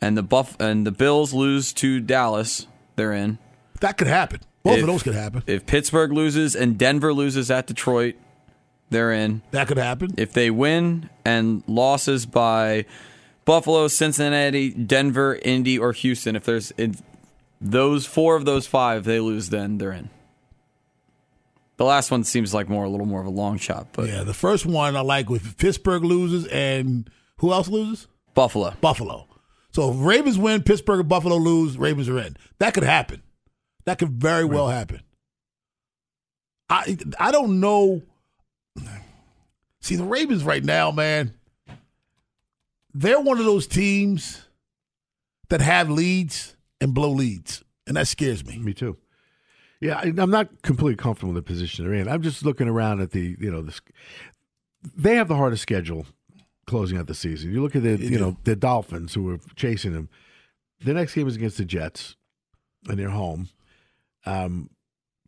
and 0.00 0.16
the 0.16 0.22
Buff 0.22 0.56
and 0.58 0.86
the 0.86 0.90
Bills 0.92 1.34
lose 1.34 1.74
to 1.74 2.00
Dallas, 2.00 2.66
they're 2.96 3.12
in. 3.12 3.36
That 3.80 3.98
could 3.98 4.06
happen. 4.06 4.40
Both 4.62 4.76
If- 4.78 4.80
of 4.80 4.86
those 4.86 5.02
could 5.02 5.14
happen. 5.14 5.42
If 5.46 5.66
Pittsburgh 5.66 6.12
loses 6.12 6.56
and 6.56 6.78
Denver 6.78 7.12
loses 7.12 7.50
at 7.50 7.66
Detroit, 7.66 8.14
they're 8.90 9.12
in. 9.12 9.42
That 9.52 9.68
could 9.68 9.78
happen. 9.78 10.10
If 10.16 10.32
they 10.32 10.50
win 10.50 11.08
and 11.24 11.62
losses 11.66 12.26
by 12.26 12.86
Buffalo, 13.44 13.88
Cincinnati, 13.88 14.70
Denver, 14.70 15.38
Indy, 15.42 15.78
or 15.78 15.92
Houston, 15.92 16.36
if 16.36 16.44
there's 16.44 16.72
if 16.76 17.00
those 17.60 18.06
four 18.06 18.36
of 18.36 18.44
those 18.44 18.66
five 18.66 19.04
they 19.04 19.20
lose, 19.20 19.50
then 19.50 19.78
they're 19.78 19.92
in. 19.92 20.10
The 21.76 21.84
last 21.84 22.10
one 22.10 22.24
seems 22.24 22.52
like 22.52 22.68
more 22.68 22.84
a 22.84 22.90
little 22.90 23.06
more 23.06 23.20
of 23.20 23.26
a 23.26 23.30
long 23.30 23.56
shot, 23.56 23.88
but 23.92 24.08
Yeah, 24.08 24.22
the 24.22 24.34
first 24.34 24.66
one 24.66 24.96
I 24.96 25.00
like 25.00 25.30
with 25.30 25.56
Pittsburgh 25.56 26.04
loses 26.04 26.46
and 26.48 27.08
who 27.38 27.52
else 27.52 27.68
loses? 27.68 28.06
Buffalo. 28.34 28.74
Buffalo. 28.82 29.26
So 29.72 29.90
if 29.90 29.96
Ravens 29.98 30.36
win, 30.36 30.62
Pittsburgh 30.62 31.00
and 31.00 31.08
Buffalo 31.08 31.36
lose, 31.36 31.78
Ravens 31.78 32.08
are 32.08 32.18
in. 32.18 32.36
That 32.58 32.74
could 32.74 32.82
happen. 32.82 33.22
That 33.86 33.98
could 33.98 34.10
very 34.10 34.44
well 34.44 34.68
happen. 34.68 35.00
I 36.68 36.98
I 37.18 37.32
don't 37.32 37.60
know. 37.60 38.02
See 39.80 39.96
the 39.96 40.04
Ravens 40.04 40.44
right 40.44 40.64
now, 40.64 40.90
man. 40.90 41.34
They're 42.92 43.20
one 43.20 43.38
of 43.38 43.44
those 43.44 43.66
teams 43.66 44.46
that 45.48 45.60
have 45.60 45.88
leads 45.88 46.56
and 46.80 46.92
blow 46.92 47.10
leads, 47.10 47.62
and 47.86 47.96
that 47.96 48.08
scares 48.08 48.44
me. 48.44 48.58
Me 48.58 48.74
too. 48.74 48.96
Yeah, 49.80 49.98
I'm 50.00 50.30
not 50.30 50.62
completely 50.62 50.96
comfortable 50.96 51.30
in 51.30 51.36
the 51.36 51.42
position 51.42 51.84
they're 51.84 51.94
in. 51.94 52.08
I'm 52.08 52.22
just 52.22 52.44
looking 52.44 52.68
around 52.68 53.00
at 53.00 53.12
the, 53.12 53.36
you 53.40 53.50
know, 53.50 53.62
the, 53.62 53.78
they 54.94 55.16
have 55.16 55.28
the 55.28 55.36
hardest 55.36 55.62
schedule 55.62 56.06
closing 56.66 56.98
out 56.98 57.06
the 57.06 57.14
season. 57.14 57.50
You 57.50 57.62
look 57.62 57.74
at 57.74 57.82
the, 57.82 57.96
you 57.96 58.18
know, 58.18 58.36
the 58.44 58.56
Dolphins 58.56 59.14
who 59.14 59.30
are 59.30 59.38
chasing 59.56 59.92
them. 59.92 60.10
The 60.84 60.92
next 60.92 61.14
game 61.14 61.26
is 61.28 61.36
against 61.36 61.56
the 61.56 61.64
Jets, 61.64 62.16
and 62.88 62.98
they're 62.98 63.08
home. 63.10 63.48
Um, 64.26 64.68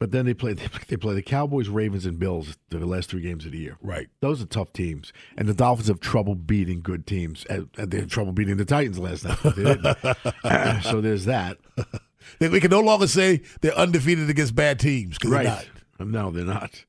but 0.03 0.11
then 0.11 0.27
they 0.27 0.35
play 0.35 0.55
they 0.89 0.97
play 0.97 1.15
the 1.15 1.23
Cowboys, 1.23 1.69
Ravens, 1.69 2.07
and 2.07 2.19
Bills 2.19 2.57
the 2.71 2.85
last 2.85 3.09
three 3.09 3.21
games 3.21 3.47
of 3.47 3.53
the 3.53 3.59
year. 3.59 3.79
Right. 3.81 4.09
Those 4.19 4.43
are 4.43 4.47
tough 4.47 4.73
teams, 4.73 5.13
and 5.37 5.47
the 5.47 5.55
Dolphins 5.55 5.87
have 5.87 6.01
trouble 6.01 6.35
beating 6.35 6.81
good 6.81 7.07
teams. 7.07 7.45
And 7.49 7.69
they 7.77 8.01
had 8.01 8.11
trouble 8.11 8.33
beating 8.33 8.57
the 8.57 8.65
Titans 8.65 8.99
last 8.99 9.25
night. 9.25 10.83
So 10.83 11.01
there's 11.01 11.27
that. 11.27 11.59
We 12.41 12.61
can 12.61 12.71
no 12.71 12.81
longer 12.81 13.09
say 13.09 13.43
they're 13.63 13.77
undefeated 13.77 14.31
against 14.31 14.55
bad 14.55 14.79
teams 14.79 15.19
because 15.19 15.31
they're 15.31 15.43
not. 15.43 15.67
No, 15.99 16.31
they're 16.31 16.45
not. 16.45 16.85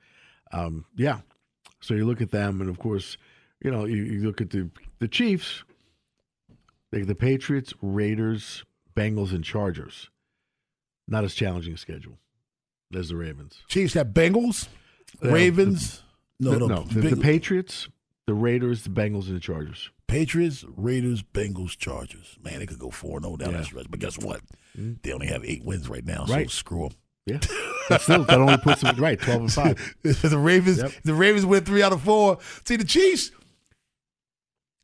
Um, 0.51 0.85
yeah. 0.95 1.21
So 1.81 1.95
you 1.95 2.05
look 2.05 2.21
at 2.21 2.29
them, 2.29 2.61
and 2.61 2.69
of 2.69 2.77
course, 2.77 3.17
you 3.59 3.71
know, 3.71 3.85
you, 3.85 4.03
you 4.03 4.23
look 4.25 4.41
at 4.41 4.51
the 4.51 4.69
the 4.99 5.07
Chiefs. 5.07 5.63
They 6.91 7.01
the 7.01 7.15
Patriots, 7.15 7.73
Raiders, 7.81 8.63
Bengals, 8.95 9.33
and 9.33 9.43
Chargers. 9.43 10.09
Not 11.07 11.23
as 11.23 11.33
challenging 11.33 11.73
a 11.73 11.77
schedule 11.77 12.19
as 12.95 13.09
the 13.09 13.15
Ravens. 13.15 13.61
Chiefs 13.67 13.93
have 13.93 14.07
Bengals, 14.07 14.67
Yeah, 15.21 15.31
Ravens. 15.31 16.01
No, 16.39 16.51
the, 16.51 16.67
no, 16.67 16.83
the, 16.83 17.09
the 17.15 17.21
Patriots, 17.21 17.87
the 18.27 18.33
Raiders, 18.33 18.83
the 18.83 18.89
Bengals, 18.89 19.27
and 19.27 19.35
the 19.35 19.39
Chargers. 19.39 19.89
Patriots, 20.07 20.65
Raiders, 20.75 21.23
Bengals, 21.23 21.77
Chargers. 21.77 22.37
Man, 22.43 22.59
they 22.59 22.65
could 22.65 22.79
go 22.79 22.89
four 22.89 23.17
and 23.17 23.25
zero 23.25 23.37
down 23.37 23.51
Yeah. 23.51 23.57
that 23.59 23.65
stretch. 23.65 23.87
But 23.89 23.99
guess 23.99 24.17
what? 24.19 24.41
Hmm? 24.75 24.93
They 25.03 25.11
only 25.13 25.27
have 25.27 25.43
eight 25.45 25.63
wins 25.63 25.87
right 25.89 26.05
now. 26.05 26.25
Right. 26.27 26.49
So 26.49 26.55
screw 26.57 26.89
them. 26.89 26.97
Yeah, 27.25 27.39
but 27.87 28.01
still, 28.01 28.25
that 28.25 28.37
only 28.37 28.57
puts 28.57 28.81
them 28.81 28.97
right 28.97 29.17
twelve 29.19 29.41
and 29.41 29.53
five. 29.53 29.95
the 30.03 30.37
Ravens, 30.37 30.79
Yep. 30.79 30.91
the 31.05 31.13
Ravens 31.13 31.45
win 31.45 31.63
three 31.63 31.81
out 31.81 31.93
of 31.93 32.01
four. 32.01 32.39
See, 32.65 32.75
the 32.75 32.83
Chiefs 32.83 33.31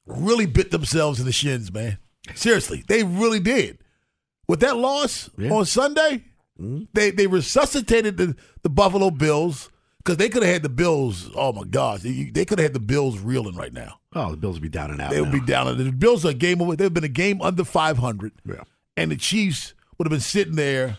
really 0.05 0.45
bit 0.45 0.71
themselves 0.71 1.19
in 1.19 1.25
the 1.25 1.31
shins, 1.33 1.71
man. 1.71 1.97
Seriously, 2.35 2.83
they 2.87 3.03
really 3.03 3.39
did. 3.41 3.79
With 4.47 4.61
that 4.61 4.77
loss 4.77 5.29
Yeah. 5.37 5.51
on 5.51 5.65
Sunday, 5.65 6.23
they 6.93 7.11
they 7.11 7.27
resuscitated 7.27 8.17
the, 8.17 8.35
the 8.63 8.69
Buffalo 8.69 9.11
Bills 9.11 9.69
because 9.99 10.17
they 10.17 10.29
could 10.29 10.43
have 10.43 10.51
had 10.53 10.63
the 10.63 10.69
Bills. 10.69 11.29
Oh 11.35 11.53
my 11.53 11.63
gosh, 11.63 12.01
they, 12.01 12.29
they 12.33 12.45
could 12.45 12.59
have 12.59 12.65
had 12.65 12.73
the 12.73 12.79
Bills 12.79 13.19
reeling 13.19 13.55
right 13.55 13.73
now. 13.73 13.99
Oh, 14.13 14.31
the 14.31 14.37
Bills 14.37 14.55
would 14.55 14.63
be 14.63 14.69
down 14.69 14.91
and 14.91 14.99
out. 15.01 15.11
They 15.11 15.21
would 15.21 15.31
be 15.31 15.39
now. 15.39 15.63
down. 15.65 15.77
The 15.77 15.91
Bills 15.91 16.25
are 16.25 16.29
a 16.29 16.33
game 16.33 16.61
over. 16.61 16.75
They've 16.75 16.93
been 16.93 17.03
a 17.03 17.07
game 17.07 17.41
under 17.41 17.63
five 17.63 17.97
hundred, 17.97 18.33
Yeah. 18.45 18.63
and 18.97 19.11
the 19.11 19.15
Chiefs 19.15 19.73
would 19.97 20.05
have 20.07 20.11
been 20.11 20.19
sitting 20.19 20.55
there 20.55 20.97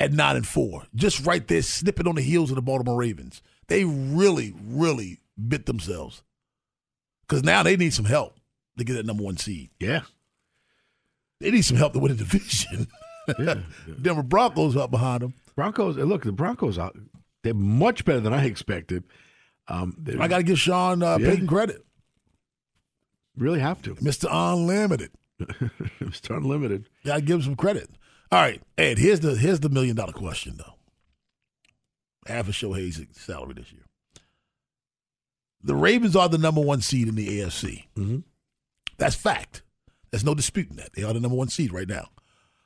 at 0.00 0.12
nine 0.12 0.36
and 0.36 0.46
four, 0.46 0.84
just 0.94 1.24
right 1.24 1.46
there, 1.46 1.62
snipping 1.62 2.06
on 2.08 2.16
the 2.16 2.22
heels 2.22 2.50
of 2.50 2.56
the 2.56 2.62
Baltimore 2.62 2.96
Ravens. 2.96 3.40
They 3.68 3.84
really, 3.84 4.52
really 4.62 5.18
bit 5.48 5.66
themselves 5.66 6.22
because 7.28 7.42
now 7.44 7.62
they 7.62 7.76
need 7.76 7.94
some 7.94 8.04
help 8.06 8.36
to 8.78 8.84
get 8.84 8.94
that 8.94 9.06
number 9.06 9.22
one 9.22 9.36
seed. 9.36 9.70
Yeah. 9.78 10.02
They 11.40 11.50
need 11.50 11.62
some 11.62 11.76
help 11.76 11.92
to 11.94 11.98
win 11.98 12.16
the 12.16 12.18
division. 12.24 12.88
Yeah. 13.38 13.54
Denver 14.00 14.22
Broncos 14.22 14.76
up 14.76 14.90
behind 14.90 15.22
them. 15.22 15.34
Broncos. 15.54 15.96
Look, 15.96 16.24
the 16.24 16.32
Broncos 16.32 16.78
are 16.78 16.92
they're 17.42 17.54
much 17.54 18.04
better 18.04 18.20
than 18.20 18.32
I 18.32 18.46
expected. 18.46 19.04
Um, 19.68 19.96
I 20.20 20.28
got 20.28 20.38
to 20.38 20.42
give 20.42 20.58
Sean 20.58 21.02
uh, 21.02 21.18
Yeah. 21.18 21.30
Payton 21.30 21.46
credit, 21.46 21.84
really 23.36 23.60
have 23.60 23.80
to. 23.82 23.96
Mister 24.00 24.28
Unlimited. 24.30 25.10
Mr. 26.00 26.36
unlimited. 26.36 26.88
Got 27.04 27.16
to 27.16 27.20
give 27.22 27.36
him 27.36 27.42
some 27.42 27.56
credit. 27.56 27.88
All 28.30 28.40
right, 28.40 28.62
Ed. 28.78 28.98
Here's 28.98 29.20
the 29.20 29.34
here's 29.36 29.60
the 29.60 29.68
million 29.68 29.96
dollar 29.96 30.12
question 30.12 30.56
though. 30.56 30.74
Half 32.32 32.48
of 32.48 32.54
Shohei's 32.54 33.04
salary 33.12 33.54
this 33.54 33.72
year. 33.72 33.82
The 35.64 35.74
Ravens 35.74 36.16
are 36.16 36.28
the 36.28 36.38
number 36.38 36.60
one 36.60 36.80
seed 36.80 37.08
in 37.08 37.14
the 37.16 37.40
AFC. 37.40 37.84
Mhm. 37.96 38.22
That's 38.98 39.14
fact. 39.16 39.62
There's 40.10 40.24
no 40.24 40.34
disputing 40.34 40.76
that. 40.76 40.92
They 40.94 41.02
are 41.02 41.12
the 41.12 41.20
number 41.20 41.36
one 41.36 41.48
seed 41.48 41.72
right 41.72 41.88
now. 41.88 42.08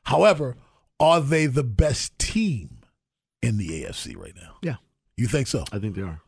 However, 0.07 0.57
are 1.01 1.21
they 1.21 1.47
the 1.47 1.63
best 1.65 2.19
team 2.19 2.79
in 3.43 3.59
the 3.59 3.83
AFC 3.85 4.17
right 4.17 4.35
now? 4.35 4.57
Yeah, 4.63 4.77
You 5.17 5.27
think 5.27 5.47
so? 5.49 5.65
I 5.73 5.79
think 5.79 5.95
they 5.97 6.03
are. 6.03 6.21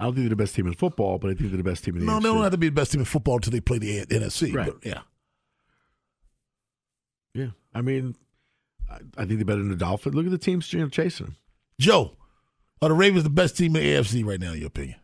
I 0.00 0.04
don't 0.04 0.14
think 0.14 0.24
they're 0.24 0.30
the 0.30 0.36
best 0.36 0.54
team 0.54 0.66
in 0.68 0.74
football, 0.74 1.18
but 1.18 1.28
I 1.30 1.34
think 1.34 1.50
they're 1.50 1.56
the 1.56 1.62
best 1.64 1.82
team 1.84 1.94
in 1.96 2.00
the 2.00 2.06
No, 2.06 2.18
AFC. 2.18 2.22
they 2.22 2.28
don't 2.28 2.42
have 2.42 2.52
to 2.52 2.58
be 2.58 2.68
the 2.68 2.74
best 2.74 2.92
team 2.92 3.00
in 3.00 3.04
football 3.04 3.36
until 3.36 3.50
they 3.52 3.60
play 3.60 3.78
the 3.78 3.98
A- 3.98 4.06
NFC. 4.06 4.54
Right. 4.54 4.66
But 4.66 4.84
yeah. 4.86 5.00
Yeah, 7.34 7.48
I 7.74 7.82
mean, 7.82 8.14
I, 8.90 8.96
I 9.16 9.24
think 9.24 9.38
they're 9.38 9.44
better 9.44 9.58
than 9.60 9.70
the 9.70 9.76
Dolphins. 9.76 10.14
Look 10.14 10.24
at 10.26 10.30
the 10.32 10.38
teams 10.38 10.72
you 10.72 10.80
know, 10.80 10.88
chasing 10.88 11.26
them. 11.26 11.36
Joe, 11.80 12.16
are 12.82 12.88
the 12.88 12.94
Ravens 12.94 13.22
the 13.24 13.30
best 13.30 13.56
team 13.56 13.74
in 13.76 13.82
the 13.82 13.88
AFC 13.94 14.24
right 14.24 14.40
now, 14.40 14.52
in 14.52 14.58
your 14.58 14.68
opinion? 14.68 14.96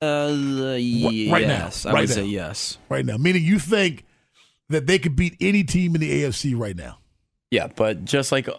Uh, 0.00 0.28
Wh- 0.32 1.30
right 1.30 1.46
now, 1.46 1.64
yes, 1.64 1.86
I 1.86 1.92
right 1.92 2.00
would 2.02 2.08
now. 2.08 2.14
say 2.14 2.24
yes. 2.24 2.78
Right 2.88 3.04
now. 3.04 3.16
Meaning 3.16 3.42
you 3.44 3.58
think 3.58 4.04
that 4.68 4.86
they 4.86 4.98
could 4.98 5.16
beat 5.16 5.36
any 5.40 5.64
team 5.64 5.94
in 5.94 6.00
the 6.00 6.22
AFC 6.22 6.56
right 6.56 6.76
now. 6.76 6.98
Yeah, 7.50 7.68
but 7.68 8.04
just 8.04 8.30
like, 8.30 8.48
uh, 8.48 8.54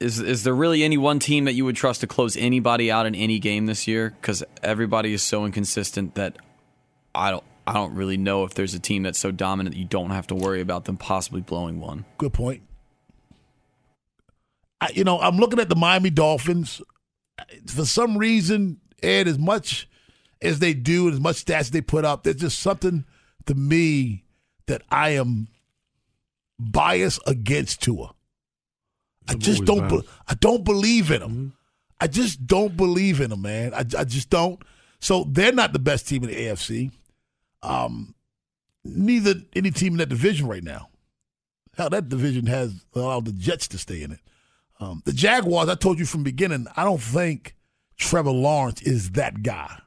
is 0.00 0.20
is 0.20 0.44
there 0.44 0.54
really 0.54 0.82
any 0.82 0.98
one 0.98 1.18
team 1.18 1.46
that 1.46 1.54
you 1.54 1.64
would 1.64 1.76
trust 1.76 2.02
to 2.02 2.06
close 2.06 2.36
anybody 2.36 2.90
out 2.90 3.06
in 3.06 3.14
any 3.14 3.38
game 3.38 3.66
this 3.66 3.86
year? 3.88 4.14
Because 4.20 4.44
everybody 4.62 5.12
is 5.12 5.22
so 5.22 5.44
inconsistent 5.44 6.14
that 6.14 6.36
I 7.14 7.30
don't 7.30 7.44
I 7.66 7.72
don't 7.72 7.94
really 7.94 8.16
know 8.16 8.44
if 8.44 8.54
there's 8.54 8.74
a 8.74 8.78
team 8.78 9.02
that's 9.02 9.18
so 9.18 9.30
dominant 9.30 9.74
that 9.74 9.78
you 9.78 9.86
don't 9.86 10.10
have 10.10 10.26
to 10.28 10.34
worry 10.34 10.60
about 10.60 10.84
them 10.84 10.96
possibly 10.96 11.40
blowing 11.40 11.80
one. 11.80 12.04
Good 12.18 12.32
point. 12.32 12.62
I, 14.80 14.90
you 14.94 15.04
know, 15.04 15.18
I'm 15.18 15.36
looking 15.36 15.58
at 15.58 15.68
the 15.68 15.76
Miami 15.76 16.10
Dolphins. 16.10 16.80
For 17.66 17.84
some 17.84 18.16
reason, 18.16 18.80
Ed, 19.02 19.26
as 19.28 19.38
much 19.38 19.88
as 20.40 20.60
they 20.60 20.72
do, 20.74 21.06
and 21.06 21.14
as 21.14 21.20
much 21.20 21.44
stats 21.44 21.70
they 21.70 21.80
put 21.80 22.04
up, 22.04 22.22
there's 22.22 22.36
just 22.36 22.58
something 22.60 23.04
to 23.46 23.54
me 23.54 24.24
that 24.68 24.82
I 24.90 25.10
am 25.10 25.48
biased 26.58 27.20
against 27.26 27.82
Tua. 27.82 28.14
I 29.28 29.32
I've 29.32 29.38
just 29.38 29.64
don't. 29.64 29.88
Be, 29.88 30.00
I 30.28 30.34
don't 30.34 30.64
believe 30.64 31.10
in 31.10 31.20
him. 31.22 31.54
I 32.00 32.06
just 32.06 32.46
don't 32.46 32.76
believe 32.76 33.20
in 33.20 33.32
him, 33.32 33.42
man. 33.42 33.74
I, 33.74 33.80
I 33.80 34.04
just 34.04 34.30
don't. 34.30 34.62
So 35.00 35.24
they're 35.28 35.52
not 35.52 35.72
the 35.72 35.78
best 35.78 36.08
team 36.08 36.22
in 36.24 36.30
the 36.30 36.36
AFC. 36.36 36.92
Um, 37.62 38.14
neither 38.84 39.34
any 39.54 39.70
team 39.70 39.94
in 39.94 39.98
that 39.98 40.08
division 40.08 40.46
right 40.46 40.62
now. 40.62 40.88
Hell, 41.76 41.90
that 41.90 42.08
division 42.08 42.46
has 42.46 42.74
allowed 42.94 43.24
the 43.24 43.32
Jets 43.32 43.68
to 43.68 43.78
stay 43.78 44.02
in 44.02 44.12
it. 44.12 44.20
Um, 44.80 45.02
the 45.04 45.12
Jaguars, 45.12 45.68
I 45.68 45.74
told 45.74 45.98
you 45.98 46.06
from 46.06 46.20
the 46.20 46.30
beginning, 46.30 46.66
I 46.76 46.84
don't 46.84 47.02
think 47.02 47.54
Trevor 47.96 48.30
Lawrence 48.30 48.82
is 48.82 49.12
that 49.12 49.42
guy. 49.42 49.78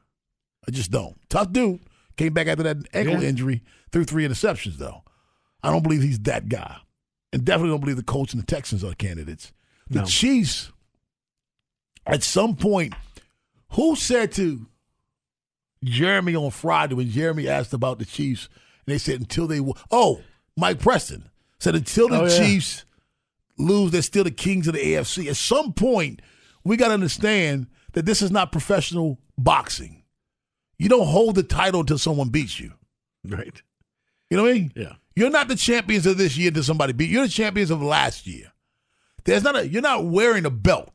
I 0.66 0.70
just 0.70 0.90
don't. 0.90 1.16
Tough 1.28 1.52
dude. 1.52 1.80
Came 2.16 2.32
back 2.34 2.46
after 2.46 2.62
that 2.64 2.76
ankle 2.92 3.22
Yeah. 3.22 3.28
injury, 3.28 3.62
threw 3.90 4.04
three 4.04 4.26
interceptions, 4.26 4.76
though. 4.76 5.02
I 5.62 5.70
don't 5.70 5.82
believe 5.82 6.02
he's 6.02 6.18
that 6.20 6.48
guy. 6.48 6.76
And 7.32 7.44
definitely 7.44 7.70
don't 7.70 7.80
believe 7.80 7.96
the 7.96 8.02
Colts 8.02 8.34
and 8.34 8.42
the 8.42 8.46
Texans 8.46 8.84
are 8.84 8.94
candidates. 8.94 9.52
The 9.88 10.00
No. 10.00 10.04
Chiefs, 10.06 10.70
at 12.06 12.22
some 12.22 12.56
point, 12.56 12.94
who 13.70 13.96
said 13.96 14.32
to 14.32 14.66
Jeremy 15.84 16.36
on 16.36 16.50
Friday 16.50 16.94
when 16.94 17.10
Jeremy 17.10 17.48
asked 17.48 17.72
about 17.72 17.98
the 17.98 18.04
Chiefs, 18.04 18.48
and 18.86 18.92
they 18.94 18.98
said 18.98 19.20
until 19.20 19.46
they 19.46 19.56
w- 19.58 19.74
oh 19.90 20.20
Mike 20.56 20.78
Preston 20.80 21.30
said 21.58 21.74
until 21.74 22.08
the 22.08 22.20
Oh, 22.22 22.26
yeah. 22.26 22.38
Chiefs 22.38 22.84
lose, 23.58 23.90
they're 23.92 24.02
still 24.02 24.24
the 24.24 24.30
kings 24.30 24.66
of 24.68 24.74
the 24.74 24.80
AFC. 24.80 25.28
At 25.28 25.36
some 25.36 25.72
point, 25.72 26.20
we 26.64 26.76
got 26.76 26.88
to 26.88 26.94
understand 26.94 27.66
that 27.92 28.04
this 28.06 28.20
is 28.22 28.30
not 28.30 28.52
professional 28.52 29.20
boxing. 29.38 30.01
You 30.82 30.88
don't 30.88 31.06
hold 31.06 31.36
the 31.36 31.44
title 31.44 31.80
until 31.80 31.96
someone 31.98 32.30
beats 32.30 32.58
you. 32.58 32.72
Right. 33.24 33.62
You 34.30 34.36
know 34.36 34.42
what 34.42 34.50
I 34.50 34.54
mean? 34.54 34.72
Yeah. 34.74 34.94
You're 35.14 35.30
not 35.30 35.46
the 35.46 35.54
champions 35.54 36.06
of 36.06 36.18
this 36.18 36.36
year 36.36 36.48
until 36.48 36.64
somebody 36.64 36.92
beat 36.92 37.08
you. 37.08 37.18
You're 37.18 37.26
the 37.26 37.32
champions 37.32 37.70
of 37.70 37.80
last 37.80 38.26
year. 38.26 38.52
There's 39.24 39.44
not 39.44 39.56
a 39.56 39.68
you're 39.68 39.80
not 39.80 40.06
wearing 40.06 40.44
a 40.44 40.50
belt 40.50 40.90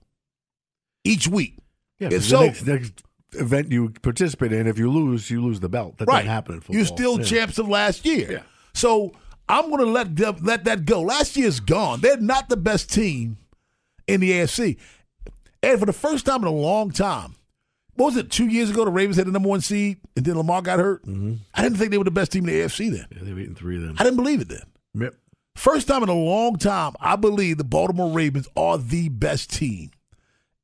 each 1.05 1.27
week. 1.29 1.55
Yeah. 1.99 2.09
If 2.11 2.25
so- 2.25 2.39
the 2.39 2.45
next, 2.47 2.65
next 2.65 3.03
event 3.33 3.71
you 3.71 3.89
participate 4.01 4.51
in, 4.51 4.67
if 4.67 4.77
you 4.77 4.91
lose, 4.91 5.29
you 5.31 5.41
lose 5.41 5.61
the 5.61 5.69
belt. 5.69 5.97
That 5.99 6.07
right. 6.09 6.17
doesn't 6.17 6.31
happen 6.31 6.55
in 6.55 6.59
football. 6.61 6.75
You're 6.75 6.85
still 6.85 7.19
Yeah. 7.19 7.25
champs 7.25 7.57
of 7.57 7.69
last 7.69 8.05
year. 8.05 8.29
Yeah. 8.29 8.41
So 8.73 9.13
I'm 9.47 9.69
going 9.69 9.85
to 9.85 9.89
let 9.91 10.17
them, 10.17 10.35
let 10.41 10.65
that 10.65 10.83
go. 10.83 11.01
Last 11.01 11.37
year's 11.37 11.61
gone. 11.61 12.01
They're 12.01 12.17
not 12.17 12.49
the 12.49 12.57
best 12.57 12.91
team 12.91 13.37
in 14.05 14.19
the 14.19 14.31
AFC. 14.31 14.75
And 15.63 15.79
for 15.79 15.85
the 15.85 15.93
first 15.93 16.25
time 16.25 16.41
in 16.41 16.47
a 16.47 16.51
long 16.51 16.91
time, 16.91 17.35
what 17.97 18.07
was 18.07 18.17
it, 18.17 18.29
two 18.31 18.47
years 18.47 18.69
ago, 18.69 18.85
the 18.85 18.91
Ravens 18.91 19.17
had 19.17 19.27
the 19.27 19.31
number 19.31 19.49
one 19.49 19.61
seed 19.61 19.97
and 20.15 20.25
then 20.25 20.37
Lamar 20.37 20.61
got 20.61 20.79
hurt? 20.79 21.03
Mm-hmm. 21.05 21.35
I 21.53 21.61
didn't 21.63 21.77
think 21.77 21.91
they 21.91 21.97
were 21.97 22.03
the 22.03 22.11
best 22.11 22.31
team 22.31 22.47
in 22.47 22.53
the 22.55 22.61
AFC 22.61 22.91
then. 22.91 23.05
Yeah, 23.11 23.23
they 23.23 23.33
were 23.33 23.39
eating 23.39 23.55
three 23.55 23.77
then. 23.77 23.95
I 23.99 24.03
didn't 24.03 24.17
believe 24.17 24.41
it 24.41 24.49
then. 24.49 24.63
Yep. 24.95 25.15
First 25.55 25.87
time 25.87 26.03
in 26.03 26.09
a 26.09 26.13
long 26.13 26.55
time, 26.57 26.93
I 26.99 27.15
believe 27.15 27.57
the 27.57 27.63
Baltimore 27.63 28.11
Ravens 28.11 28.47
are 28.55 28.77
the 28.77 29.09
best 29.09 29.51
team 29.51 29.89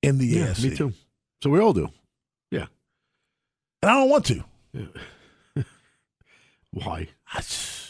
in 0.01 0.17
the 0.19 0.25
Yeah, 0.27 0.47
AFC. 0.47 0.69
me 0.71 0.75
too. 0.77 0.93
So 1.41 1.49
we 1.49 1.59
all 1.59 1.73
do. 1.73 1.89
Yeah. 2.51 2.65
And 3.81 3.89
I 3.91 3.95
don't 3.95 4.09
want 4.09 4.25
to. 4.25 4.43
Why? 6.71 7.07
I 7.33 7.37
just- 7.39 7.89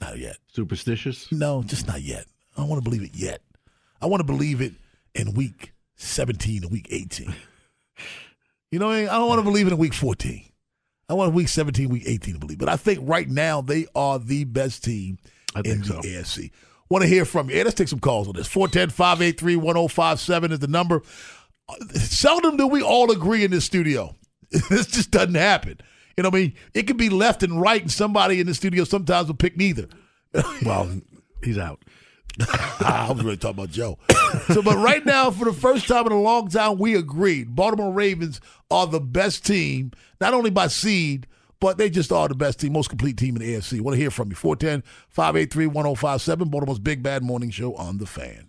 not 0.00 0.18
yet. 0.18 0.36
Superstitious? 0.52 1.30
No, 1.32 1.62
just 1.64 1.86
not 1.88 2.02
yet. 2.02 2.26
I 2.56 2.60
don't 2.60 2.68
want 2.68 2.82
to 2.82 2.88
believe 2.88 3.02
it 3.02 3.14
yet. 3.16 3.40
I 4.00 4.06
want 4.06 4.20
to 4.20 4.24
believe 4.24 4.60
it 4.60 4.74
in 5.14 5.34
week 5.34 5.72
17 5.98 6.62
and 6.62 6.72
week 6.72 6.88
18. 6.90 7.34
You 8.70 8.78
know 8.78 8.90
I 8.90 9.04
don't 9.04 9.28
want 9.28 9.38
to 9.38 9.44
believe 9.44 9.66
in 9.66 9.76
week 9.76 9.94
14. 9.94 10.44
I 11.08 11.14
want 11.14 11.32
week 11.32 11.48
17, 11.48 11.88
week 11.88 12.04
18 12.06 12.34
to 12.34 12.40
believe. 12.40 12.58
But 12.58 12.68
I 12.68 12.76
think 12.76 13.00
right 13.02 13.28
now 13.28 13.60
they 13.60 13.86
are 13.94 14.18
the 14.18 14.44
best 14.44 14.84
team 14.84 15.18
in 15.64 15.80
the 15.80 15.86
so. 15.86 16.00
AFC. 16.00 16.50
Want 16.90 17.02
to 17.02 17.08
hear 17.08 17.24
from 17.24 17.48
you. 17.48 17.56
Hey, 17.56 17.64
let's 17.64 17.74
take 17.74 17.88
some 17.88 17.98
calls 17.98 18.28
on 18.28 18.34
this. 18.34 18.46
410 18.46 18.90
583 18.90 19.56
1057 19.56 20.52
is 20.52 20.58
the 20.58 20.66
number. 20.66 21.02
Seldom 21.94 22.56
do 22.56 22.66
we 22.66 22.82
all 22.82 23.10
agree 23.10 23.44
in 23.44 23.50
this 23.50 23.64
studio. 23.64 24.14
this 24.50 24.86
just 24.86 25.10
doesn't 25.10 25.34
happen. 25.34 25.78
You 26.16 26.22
know 26.22 26.30
what 26.30 26.38
I 26.38 26.42
mean? 26.42 26.54
It 26.74 26.86
could 26.86 26.96
be 26.96 27.10
left 27.10 27.42
and 27.42 27.60
right, 27.60 27.80
and 27.80 27.90
somebody 27.92 28.40
in 28.40 28.46
the 28.46 28.54
studio 28.54 28.84
sometimes 28.84 29.28
will 29.28 29.34
pick 29.34 29.56
neither. 29.56 29.88
Well, 30.64 31.00
he's 31.42 31.58
out. 31.58 31.82
I 32.80 33.10
was 33.10 33.22
really 33.22 33.36
talking 33.36 33.58
about 33.58 33.70
Joe. 33.70 33.98
So, 34.52 34.62
but 34.62 34.76
right 34.76 35.04
now, 35.04 35.30
for 35.30 35.44
the 35.44 35.52
first 35.52 35.88
time 35.88 36.06
in 36.06 36.12
a 36.12 36.20
long 36.20 36.48
time, 36.48 36.78
we 36.78 36.94
agreed. 36.94 37.54
Baltimore 37.54 37.92
Ravens 37.92 38.40
are 38.70 38.86
the 38.86 39.00
best 39.00 39.44
team, 39.44 39.92
not 40.20 40.34
only 40.34 40.50
by 40.50 40.68
seed, 40.68 41.26
but 41.60 41.78
they 41.78 41.90
just 41.90 42.12
are 42.12 42.28
the 42.28 42.34
best 42.34 42.60
team, 42.60 42.72
most 42.72 42.88
complete 42.88 43.16
team 43.16 43.36
in 43.36 43.42
the 43.42 43.54
AFC. 43.54 43.80
Want 43.80 43.94
to 43.94 44.00
hear 44.00 44.10
from 44.10 44.28
you. 44.30 44.36
410 44.36 44.82
583 45.08 45.66
1057, 45.66 46.48
Baltimore's 46.48 46.78
Big 46.78 47.02
Bad 47.02 47.22
Morning 47.22 47.50
Show 47.50 47.74
on 47.74 47.98
The 47.98 48.06
Fan. 48.06 48.48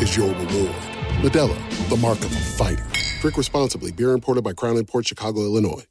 is 0.00 0.16
your 0.16 0.28
reward. 0.28 0.74
Modelo, 1.22 1.88
the 1.88 1.96
mark 1.96 2.18
of 2.18 2.32
a 2.32 2.36
fighter. 2.36 2.84
Drink 3.20 3.36
responsibly. 3.36 3.92
Beer 3.92 4.12
imported 4.12 4.44
by 4.44 4.52
Crown 4.52 4.76
Imports 4.76 5.08
Chicago, 5.08 5.40
Illinois. 5.40 5.84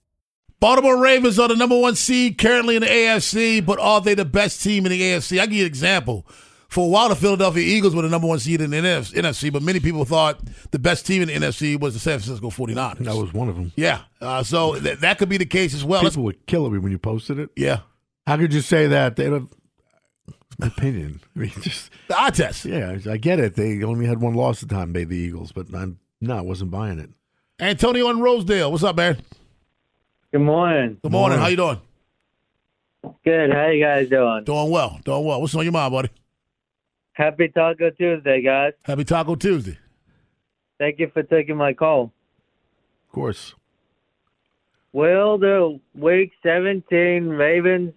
Baltimore 0.59 0.97
Ravens 1.01 1.37
are 1.37 1.47
the 1.47 1.55
number 1.55 1.77
one 1.77 1.95
seed 1.95 2.37
currently 2.37 2.75
in 2.75 2.81
the 2.81 2.87
AFC, 2.87 3.65
but 3.65 3.77
are 3.79 3.99
they 4.01 4.13
the 4.13 4.25
best 4.25 4.63
team 4.63 4.85
in 4.85 4.91
the 4.91 5.01
AFC? 5.01 5.39
I 5.39 5.45
give 5.45 5.53
you 5.53 5.61
an 5.63 5.67
example. 5.67 6.25
For 6.69 6.85
a 6.85 6.87
while, 6.87 7.09
the 7.09 7.15
Philadelphia 7.15 7.63
Eagles 7.63 7.95
were 7.95 8.01
the 8.01 8.09
number 8.09 8.27
one 8.27 8.39
seed 8.39 8.61
in 8.61 8.71
the 8.71 8.77
NFC, 8.77 9.51
but 9.51 9.61
many 9.61 9.79
people 9.79 10.03
thought 10.05 10.39
the 10.71 10.79
best 10.79 11.05
team 11.05 11.21
in 11.21 11.27
the 11.27 11.33
NFC 11.33 11.79
was 11.79 11.93
the 11.93 11.99
San 11.99 12.19
Francisco 12.19 12.49
49ers. 12.49 12.99
That 12.99 13.15
was 13.15 13.33
one 13.33 13.49
of 13.49 13.55
them. 13.55 13.71
Yeah. 13.75 14.01
Uh, 14.19 14.43
so 14.43 14.79
th- 14.79 14.99
that 14.99 15.17
could 15.17 15.29
be 15.29 15.37
the 15.37 15.45
case 15.45 15.73
as 15.73 15.85
well. 15.85 16.01
People 16.01 16.23
would 16.23 16.45
kill 16.47 16.69
me 16.69 16.79
when 16.79 16.91
you 16.91 16.97
posted 16.97 17.37
it. 17.39 17.49
Yeah. 17.55 17.79
How 18.25 18.37
could 18.37 18.53
you 18.53 18.61
say 18.61 18.87
that? 18.87 19.15
They 19.15 19.29
don't. 19.29 19.51
It's 20.57 20.59
my 20.59 20.67
opinion. 20.67 21.21
I 21.35 21.39
mean, 21.39 21.51
just 21.61 21.91
the 22.07 22.21
eye 22.21 22.29
test. 22.29 22.65
Yeah, 22.65 22.97
I 23.09 23.17
get 23.17 23.39
it. 23.39 23.55
They 23.55 23.83
only 23.83 24.05
had 24.05 24.21
one 24.21 24.33
loss 24.33 24.63
at 24.63 24.69
the 24.69 24.75
time, 24.75 24.91
made 24.91 25.09
the 25.09 25.17
Eagles, 25.17 25.51
but 25.51 25.67
I'm 25.73 25.99
no, 26.21 26.37
I 26.37 26.41
wasn't 26.41 26.71
buying 26.71 26.99
it. 26.99 27.09
Antonio 27.59 28.09
in 28.09 28.19
Rosedale. 28.19 28.71
What's 28.71 28.83
up, 28.83 28.95
man? 28.95 29.17
Good 30.31 30.41
morning. 30.41 30.97
Good 31.01 31.11
morning. 31.11 31.39
How 31.39 31.47
you 31.47 31.57
doing? 31.57 31.79
Good. 33.23 33.53
How 33.53 33.67
you 33.67 33.83
guys 33.83 34.09
doing? 34.09 34.43
Doing 34.43 34.71
well. 34.71 34.99
Doing 35.05 35.25
well. 35.25 35.41
What's 35.41 35.55
on 35.55 35.63
your 35.63 35.71
mind, 35.71 35.91
buddy? 35.91 36.09
Happy 37.13 37.47
Taco 37.47 37.91
Tuesday, 37.91 38.41
guys. 38.41 38.73
Happy 38.83 39.05
Taco 39.05 39.35
Tuesday. 39.35 39.77
Thank 40.77 40.99
you 40.99 41.09
for 41.13 41.23
taking 41.23 41.55
my 41.55 41.73
call. 41.73 42.11
Of 43.07 43.13
course. 43.13 43.55
Will 44.91 45.37
the 45.37 45.79
Week 45.93 46.31
17 46.43 47.27
Ravens 47.27 47.93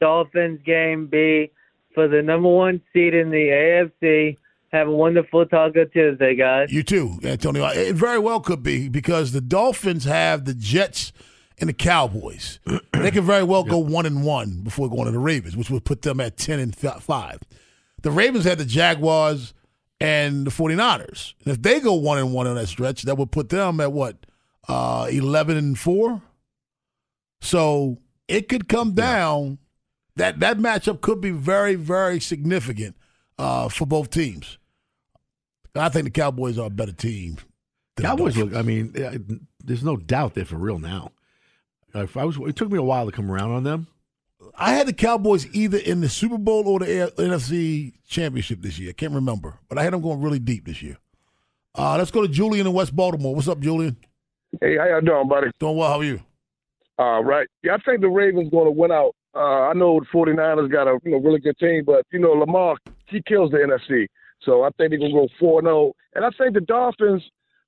Dolphins 0.00 0.60
game 0.64 1.06
be 1.06 1.50
for 1.94 2.08
the 2.08 2.22
number 2.22 2.48
one 2.48 2.80
seed 2.92 3.14
in 3.14 3.30
the 3.30 3.90
AFC? 4.02 4.36
Have 4.72 4.86
a 4.86 4.92
wonderful 4.92 5.46
Taco 5.46 5.84
Tuesday, 5.86 6.36
guys. 6.36 6.70
You 6.70 6.84
too, 6.84 7.18
Antonio. 7.24 7.66
It 7.66 7.96
very 7.96 8.20
well 8.20 8.38
could 8.40 8.62
be 8.62 8.88
because 8.88 9.32
the 9.32 9.40
Dolphins 9.40 10.04
have 10.04 10.44
the 10.44 10.54
Jets 10.54 11.12
and 11.58 11.68
the 11.68 11.74
Cowboys. 11.74 12.60
they 12.92 13.10
could 13.10 13.24
very 13.24 13.42
well 13.42 13.64
go 13.64 13.78
one 13.78 14.06
and 14.06 14.24
one 14.24 14.60
before 14.62 14.88
going 14.88 15.06
to 15.06 15.10
the 15.10 15.18
Ravens, 15.18 15.56
which 15.56 15.70
would 15.70 15.84
put 15.84 16.02
them 16.02 16.20
at 16.20 16.36
ten 16.36 16.60
and 16.60 16.76
five. 16.76 17.40
The 18.02 18.10
Ravens 18.12 18.44
had 18.44 18.58
the 18.58 18.64
Jaguars 18.64 19.54
and 20.00 20.46
the 20.46 20.50
49ers. 20.50 21.34
And 21.44 21.52
if 21.54 21.62
they 21.62 21.78
go 21.80 21.94
one 21.94 22.18
and 22.18 22.32
one 22.32 22.46
on 22.46 22.56
that 22.56 22.68
stretch, 22.68 23.02
that 23.02 23.18
would 23.18 23.30
put 23.30 23.50
them 23.50 23.80
at 23.80 23.92
what? 23.92 24.16
Uh, 24.68 25.08
11 25.10 25.56
and 25.56 25.78
4. 25.78 26.22
So 27.40 27.98
it 28.28 28.48
could 28.48 28.68
come 28.68 28.92
down. 28.92 29.58
That 30.16 30.40
that 30.40 30.58
matchup 30.58 31.00
could 31.00 31.20
be 31.20 31.30
very, 31.30 31.74
very 31.74 32.20
significant 32.20 32.96
uh, 33.38 33.68
for 33.68 33.86
both 33.86 34.10
teams. 34.10 34.58
I 35.74 35.88
think 35.88 36.04
the 36.04 36.10
Cowboys 36.10 36.58
are 36.58 36.66
a 36.66 36.70
better 36.70 36.92
team. 36.92 37.38
than 37.96 38.06
Cowboys 38.06 38.34
Dolphins. 38.34 38.52
look. 38.52 38.58
I 38.58 38.62
mean, 38.62 39.46
there's 39.64 39.84
no 39.84 39.96
doubt 39.96 40.34
they're 40.34 40.44
for 40.44 40.56
real 40.56 40.78
now. 40.78 41.12
If 41.94 42.16
I 42.16 42.24
was, 42.24 42.36
it 42.38 42.56
took 42.56 42.70
me 42.70 42.78
a 42.78 42.82
while 42.82 43.06
to 43.06 43.12
come 43.12 43.30
around 43.30 43.52
on 43.52 43.64
them. 43.64 43.86
I 44.56 44.72
had 44.72 44.86
the 44.86 44.92
Cowboys 44.92 45.46
either 45.54 45.78
in 45.78 46.00
the 46.00 46.08
Super 46.08 46.38
Bowl 46.38 46.66
or 46.66 46.80
the 46.80 47.12
NFC 47.16 47.92
Championship 48.06 48.62
this 48.62 48.78
year. 48.78 48.90
I 48.90 48.92
can't 48.92 49.12
remember, 49.12 49.58
but 49.68 49.78
I 49.78 49.82
had 49.84 49.92
them 49.92 50.00
going 50.00 50.20
really 50.20 50.38
deep 50.38 50.66
this 50.66 50.82
year. 50.82 50.98
Uh, 51.74 51.96
let's 51.98 52.10
go 52.10 52.22
to 52.22 52.28
Julian 52.28 52.66
in 52.66 52.72
West 52.72 52.94
Baltimore. 52.94 53.34
What's 53.34 53.48
up, 53.48 53.60
Julian? 53.60 53.96
Hey, 54.60 54.76
how 54.76 54.86
y'all 54.86 55.00
doing, 55.00 55.28
buddy? 55.28 55.48
Doing 55.60 55.76
well. 55.76 55.90
How 55.90 56.00
are 56.00 56.04
you? 56.04 56.20
All 56.98 57.22
right. 57.22 57.46
Yeah, 57.62 57.74
I 57.74 57.78
think 57.78 58.00
the 58.00 58.08
Ravens 58.08 58.50
going 58.50 58.66
to 58.66 58.70
win 58.72 58.90
out. 58.90 59.14
Uh, 59.34 59.68
I 59.68 59.72
know 59.74 60.00
the 60.00 60.06
49ers 60.06 60.70
got 60.72 60.88
a 60.88 60.98
you 61.04 61.12
know 61.12 61.18
really 61.18 61.38
good 61.40 61.56
team, 61.58 61.84
but 61.84 62.04
you 62.12 62.18
know 62.18 62.32
Lamar 62.32 62.76
he 63.06 63.22
kills 63.22 63.50
the 63.50 63.58
NFC, 63.58 64.06
so 64.42 64.62
I 64.64 64.70
think 64.76 64.90
they're 64.90 64.98
gonna 64.98 65.12
go 65.12 65.28
four 65.38 65.62
zero. 65.62 65.92
And 66.14 66.24
I 66.24 66.30
think 66.36 66.54
the 66.54 66.60
Dolphins. 66.60 67.22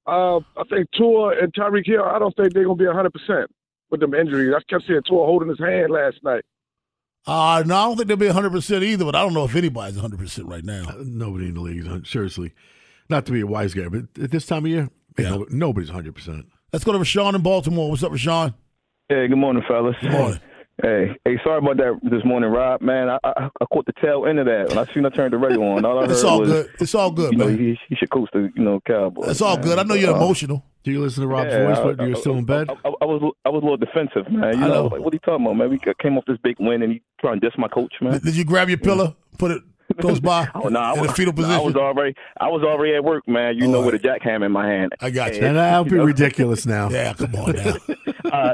Uh, 0.05 0.39
I 0.39 0.65
think 0.69 0.89
Tua 0.99 1.39
and 1.41 1.55
Tyreek 1.55 1.87
Hill. 1.87 2.03
I 2.03 2.19
don't 2.19 2.35
think 2.35 2.53
they're 2.53 2.65
gonna 2.65 2.75
be 2.75 2.87
hundred 2.87 3.13
percent 3.13 3.49
with 3.91 4.01
them 4.01 4.15
injuries. 4.15 4.53
I 4.57 4.61
kept 4.69 4.85
seeing 4.89 5.01
Tua 5.07 5.25
holding 5.25 5.49
his 5.49 5.61
hand 5.61 5.93
last 5.93 6.17
night. 6.25 6.43
Uh, 7.25 7.63
no, 7.65 7.77
I 7.77 7.85
don't 7.85 7.97
think 7.99 8.09
they'll 8.09 8.17
be 8.17 8.27
100% 8.27 8.83
either, 8.83 9.05
but 9.05 9.15
I 9.15 9.21
don't 9.23 9.33
know 9.33 9.45
if 9.45 9.55
anybody's 9.55 9.97
100% 9.97 10.51
right 10.51 10.65
now. 10.65 10.83
Uh, 10.89 11.05
Nobody 11.05 11.47
in 11.47 11.55
the 11.55 11.61
league, 11.61 11.87
is- 11.87 12.11
seriously. 12.11 12.53
Not 13.09 13.27
to 13.27 13.33
be 13.33 13.43
a 13.43 13.47
wise 13.47 13.75
guy, 13.75 13.87
but 13.89 14.07
at 14.21 14.33
this 14.33 14.45
time 14.45 14.65
of 14.65 14.71
year, 14.73 14.89
ain't 15.17 15.31
no- 15.31 15.47
nobody's 15.51 15.89
100%. 15.91 16.47
Let's 16.73 16.85
go 16.85 16.91
to 16.91 16.99
Rashawn 16.99 17.37
in 17.37 17.43
Baltimore. 17.43 17.91
What's 17.91 18.03
up, 18.03 18.11
Rashawn? 18.11 18.55
Hey, 19.09 19.29
good 19.29 19.39
morning, 19.39 19.63
fellas. 19.69 19.95
Good 20.01 20.11
morning. 20.11 20.41
Hey, 20.81 21.15
hey, 21.25 21.39
sorry 21.45 21.59
about 21.59 21.77
that 21.77 22.01
this 22.03 22.25
morning, 22.25 22.51
Rob. 22.51 22.81
Man, 22.81 23.09
I, 23.11 23.19
I, 23.23 23.49
I 23.61 23.65
caught 23.67 23.87
the 23.87 23.93
tail 24.01 24.27
end 24.27 24.39
of 24.39 24.47
that. 24.47 24.71
When 24.71 24.79
I 24.79 24.93
seen 24.95 25.05
I 25.05 25.11
turned 25.11 25.33
the 25.33 25.39
radio 25.39 25.63
on, 25.63 25.85
all 25.85 25.99
I 25.99 26.03
heard 26.03 26.11
It's 26.11 26.25
all 26.25 26.41
was, 26.41 26.49
good. 26.51 26.71
It's 26.81 26.95
all 26.95 27.11
good, 27.11 27.33
you 27.33 27.39
know, 27.39 27.47
man. 27.47 27.59
he, 27.59 27.79
he 27.89 27.95
should 27.95 28.11
coach 28.11 28.31
the, 28.33 28.51
you 28.57 28.63
know, 28.65 28.81
Cowboys. 28.87 29.29
It's 29.29 29.43
all 29.43 29.57
man. 29.57 29.65
good. 29.65 29.79
I 29.79 29.83
know 29.85 29.95
you're 29.95 30.13
Uh, 30.15 30.17
emotional. 30.17 30.65
Do 30.83 30.91
you 30.91 31.01
listen 31.01 31.23
to 31.23 31.29
Rob's 31.29 31.53
yeah, 31.53 31.67
voice 31.69 31.77
I- 31.79 31.85
when 31.85 32.09
you're 32.09 32.17
I- 32.17 32.21
still 32.21 32.35
in 32.37 32.45
bed? 32.45 32.71
I, 32.71 32.89
I, 32.89 32.93
I 33.03 33.05
was 33.05 33.33
I 33.45 33.49
was 33.51 33.61
a 33.63 33.65
little 33.65 33.77
defensive, 33.77 34.29
man. 34.33 34.59
You 34.59 34.65
I 34.65 34.69
know, 34.69 34.75
know. 34.75 34.83
like 34.87 35.01
what 35.03 35.13
are 35.13 35.17
you 35.17 35.21
talking 35.21 35.45
about, 35.47 35.57
man? 35.57 35.71
We 35.71 35.79
came 36.01 36.17
off 36.19 36.25
this 36.27 36.39
big 36.43 36.57
win, 36.59 36.83
and 36.83 36.95
you 36.95 37.01
trying 37.21 37.39
to 37.39 37.47
diss 37.49 37.57
my 37.59 37.69
coach, 37.69 37.93
man. 38.01 38.19
Did 38.21 38.35
you 38.35 38.45
grab 38.45 38.69
your 38.69 38.79
pillow, 38.79 39.15
put 39.39 39.51
it 39.53 39.63
close 40.01 40.21
by 40.21 40.49
Oh, 40.55 40.69
no, 40.69 40.81
I 40.81 40.95
in 40.95 41.01
was, 41.01 41.11
a 41.11 41.15
fetal 41.15 41.35
no, 41.35 41.49
I 41.49 41.59
was 41.61 41.75
already 41.77 42.15
I 42.41 42.49
was 42.49 42.63
already 42.63 42.95
at 42.95 43.05
work, 43.05 43.27
man. 43.29 43.57
You 43.57 43.67
All 43.67 43.73
know, 43.73 43.83
right. 43.83 43.93
with 43.93 44.05
a 44.05 44.09
jackhammer 44.09 44.47
in 44.47 44.53
my 44.53 44.67
hand. 44.67 44.93
I 45.01 45.11
got 45.11 45.35
you. 45.35 45.43
And 45.43 45.57
that'll 45.57 45.85
be 45.85 45.99
ridiculous 45.99 46.67
now. 46.67 46.89
Yeah, 46.91 47.15
come 47.15 47.35
on 47.37 47.53
now. 47.57 47.75
Uh, 48.33 48.53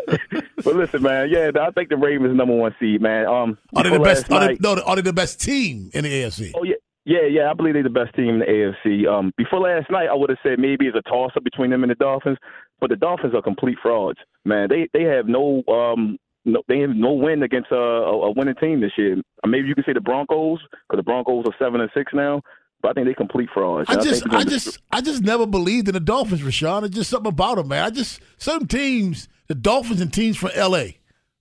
but 0.65 0.75
listen, 0.75 1.03
man. 1.03 1.29
Yeah, 1.31 1.51
I 1.61 1.71
think 1.71 1.89
the 1.89 1.97
Ravens 1.97 2.37
number 2.37 2.55
one 2.55 2.75
seed, 2.81 3.01
man. 3.01 3.27
Um, 3.27 3.59
Are 3.77 3.85
they 3.85 3.91
the 3.91 4.01
best? 4.01 4.29
last 4.29 4.43
Are 4.43 4.49
they, 4.49 4.59
no, 4.61 4.83
are 4.83 4.97
they 4.97 5.03
the 5.03 5.13
best 5.13 5.41
team 5.41 5.91
in 5.95 6.03
the 6.05 6.11
AFC? 6.11 6.51
Oh 6.57 6.65
yeah, 6.65 6.75
yeah, 7.05 7.27
yeah. 7.31 7.51
I 7.51 7.55
believe 7.55 7.75
they're 7.75 7.83
the 7.85 7.91
best 7.91 8.15
team 8.17 8.29
in 8.31 8.39
the 8.41 8.45
AFC. 8.47 9.07
Um, 9.07 9.33
before 9.37 9.61
last 9.61 9.89
night, 9.91 10.09
I 10.11 10.15
would 10.15 10.31
have 10.31 10.39
said 10.43 10.59
maybe 10.59 10.87
it's 10.87 10.97
a 10.97 11.03
toss 11.09 11.31
up 11.37 11.45
between 11.45 11.71
them 11.71 11.85
and 11.85 11.91
the 11.91 11.95
Dolphins, 11.97 12.39
but 12.81 12.91
the 12.91 12.97
Dolphins 12.97 13.35
are 13.35 13.43
complete 13.43 13.79
frauds. 13.81 14.19
Man, 14.45 14.69
they 14.69 14.89
they 14.93 15.05
have 15.05 15.27
no 15.27 15.63
um. 15.69 16.19
No, 16.45 16.63
they 16.69 16.79
have 16.81 16.91
no 16.91 17.13
win 17.13 17.43
against 17.43 17.71
a, 17.71 17.77
a, 17.77 18.29
a 18.29 18.33
winning 18.33 18.55
team 18.55 18.81
this 18.81 18.93
year. 18.97 19.17
Uh, 19.45 19.49
Maybe 19.49 19.69
you 19.69 19.75
can 19.75 19.85
say 19.85 19.93
the 19.93 20.01
Broncos, 20.01 20.61
because 20.71 20.99
the 20.99 21.03
Broncos 21.03 21.45
are 21.47 21.55
seven 21.59 21.81
and 21.81 21.91
six 21.95 22.13
now. 22.15 22.41
But 22.81 22.91
I 22.91 22.93
think 22.95 23.07
they 23.09 23.15
complete 23.15 23.49
frauds. 23.53 23.87
I 23.91 23.95
And 23.95 24.03
just, 24.05 24.23
think 24.23 24.33
I 24.33 24.39
gonna 24.39 24.51
just, 24.51 24.79
I 24.93 25.01
just 25.01 25.23
never 25.23 25.47
believed 25.47 25.89
in 25.89 25.95
the 25.95 26.01
Dolphins, 26.01 26.43
Rashawn. 26.43 26.85
It's 26.85 26.95
just 26.95 27.11
something 27.11 27.29
about 27.29 27.57
them, 27.57 27.69
man. 27.69 27.85
I 27.85 27.91
just 27.91 28.21
some 28.37 28.67
teams, 28.69 29.29
the 29.49 29.57
Dolphins 29.57 30.01
and 30.01 30.13
teams 30.13 30.37
from 30.37 30.51
LA, 30.57 30.77
I 30.79 30.95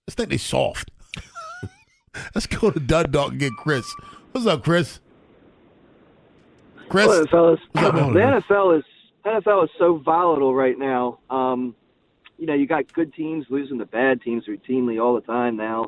just 0.07 0.17
think 0.17 0.29
they 0.29 0.37
soft. 0.37 0.89
Let's 2.35 2.47
go 2.47 2.71
to 2.71 2.79
Dundalk 2.79 3.31
and 3.31 3.39
get 3.39 3.53
Chris. 3.53 3.85
What's 4.31 4.47
up, 4.47 4.63
Chris? 4.63 4.99
Chris, 6.89 7.05
Hello, 7.05 7.25
fellas. 7.29 7.59
What's 7.73 7.87
up, 7.87 7.93
the? 7.95 8.19
NFL 8.19 8.77
is 8.79 8.83
NFL 9.25 9.65
is 9.65 9.69
so 9.77 9.97
volatile 10.03 10.55
right 10.55 10.77
now. 10.79 11.19
Um, 11.29 11.75
you 12.37 12.45
know, 12.45 12.53
you 12.53 12.67
got 12.67 12.91
good 12.93 13.13
teams 13.13 13.45
losing 13.49 13.79
to 13.79 13.85
bad 13.85 14.21
teams 14.21 14.45
routinely 14.47 15.01
all 15.03 15.15
the 15.15 15.21
time 15.21 15.57
now. 15.57 15.85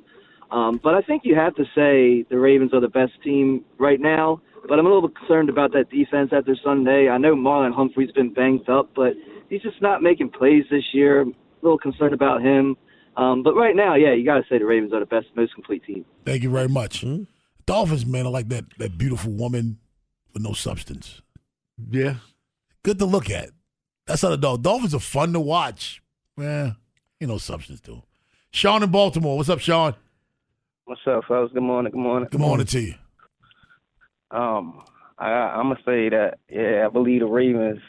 Um, 0.51 0.79
but 0.83 0.95
I 0.95 1.01
think 1.01 1.23
you 1.25 1.35
have 1.35 1.55
to 1.55 1.63
say 1.75 2.25
the 2.29 2.39
Ravens 2.39 2.73
are 2.73 2.79
the 2.81 2.89
best 2.89 3.13
team 3.23 3.63
right 3.77 3.99
now. 3.99 4.41
But 4.67 4.77
I'm 4.77 4.85
a 4.85 4.93
little 4.93 5.09
concerned 5.09 5.49
about 5.49 5.71
that 5.73 5.89
defense 5.89 6.31
after 6.33 6.55
Sunday. 6.63 7.07
I 7.07 7.17
know 7.17 7.35
Marlon 7.35 7.73
Humphrey's 7.73 8.11
been 8.11 8.33
banged 8.33 8.69
up, 8.69 8.89
but 8.95 9.13
he's 9.49 9.61
just 9.61 9.81
not 9.81 10.01
making 10.01 10.29
plays 10.31 10.65
this 10.69 10.83
year. 10.93 11.21
I'm 11.21 11.29
A 11.29 11.33
little 11.61 11.77
concerned 11.77 12.13
about 12.13 12.41
him. 12.41 12.75
Um, 13.15 13.41
but 13.43 13.55
right 13.55 13.75
now, 13.75 13.95
yeah, 13.95 14.13
you 14.13 14.25
got 14.25 14.35
to 14.35 14.43
say 14.49 14.57
the 14.57 14.65
Ravens 14.65 14.93
are 14.93 14.99
the 14.99 15.05
best, 15.05 15.27
most 15.35 15.53
complete 15.53 15.83
team. 15.85 16.05
Thank 16.25 16.43
you 16.43 16.49
very 16.49 16.67
much. 16.67 17.01
Hmm? 17.01 17.23
Dolphins, 17.65 18.05
man, 18.05 18.25
are 18.25 18.31
like 18.31 18.49
that 18.49 18.65
that 18.79 18.97
beautiful 18.97 19.31
woman 19.31 19.77
with 20.33 20.43
no 20.43 20.53
substance. 20.53 21.21
Yeah. 21.89 22.15
Good 22.83 22.99
to 22.99 23.05
look 23.05 23.29
at. 23.29 23.49
That's 24.07 24.21
how 24.21 24.29
the 24.29 24.37
dog. 24.37 24.63
Dolphins 24.63 24.95
are 24.95 24.99
fun 24.99 25.33
to 25.33 25.39
watch. 25.39 26.01
Man, 26.39 26.77
ain't 27.19 27.29
no 27.29 27.37
substance 27.37 27.81
to 27.81 27.95
'em. 27.95 28.01
Sean 28.51 28.81
in 28.81 28.89
Baltimore. 28.89 29.35
What's 29.35 29.49
up, 29.49 29.59
Sean? 29.59 29.93
What's 30.85 31.05
up, 31.05 31.25
fellas? 31.25 31.51
Good 31.53 31.63
morning. 31.63 31.91
Good 31.91 31.99
morning. 31.99 32.29
Good 32.31 32.39
morning 32.39 32.65
to 32.65 32.79
you. 32.79 32.93
Um, 34.31 34.81
I, 35.17 35.31
I'm 35.31 35.63
gonna 35.67 35.81
say 35.85 36.07
that 36.07 36.39
yeah, 36.49 36.85
I 36.85 36.89
believe 36.89 37.19
the 37.19 37.25
Ravens 37.25 37.81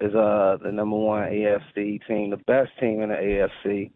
is 0.00 0.14
uh 0.14 0.56
the 0.62 0.72
number 0.72 0.96
one 0.96 1.24
AFC 1.24 2.00
team, 2.06 2.30
the 2.30 2.38
best 2.38 2.70
team 2.80 3.02
in 3.02 3.10
the 3.10 3.16
AFC. 3.16 3.90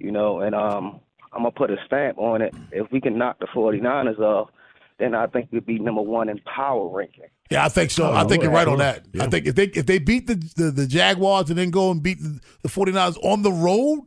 You 0.00 0.10
know, 0.10 0.40
and 0.40 0.52
um, 0.56 0.98
I'm 1.32 1.44
gonna 1.44 1.52
put 1.52 1.70
a 1.70 1.76
stamp 1.86 2.18
on 2.18 2.42
it. 2.42 2.52
If 2.72 2.90
we 2.90 3.00
can 3.00 3.16
knock 3.16 3.38
the 3.38 3.46
49ers 3.46 4.18
off, 4.18 4.50
then 4.98 5.14
I 5.14 5.26
think 5.26 5.48
we'd 5.50 5.66
be 5.66 5.78
number 5.78 6.02
one 6.02 6.28
in 6.28 6.38
power 6.38 6.88
ranking. 6.88 7.24
Yeah, 7.50 7.64
I 7.64 7.68
think 7.68 7.90
so. 7.90 8.12
I 8.12 8.24
think 8.24 8.42
you're 8.42 8.52
right 8.52 8.68
on 8.68 8.78
that. 8.78 9.06
I 9.20 9.26
think 9.26 9.46
if 9.46 9.54
they 9.54 9.64
if 9.64 9.86
they 9.86 9.98
beat 9.98 10.26
the, 10.26 10.34
the, 10.56 10.70
the 10.70 10.86
Jaguars 10.86 11.50
and 11.50 11.58
then 11.58 11.70
go 11.70 11.90
and 11.90 12.02
beat 12.02 12.20
the, 12.20 12.40
the 12.62 12.68
49ers 12.68 13.22
on 13.24 13.42
the 13.42 13.52
road, 13.52 14.06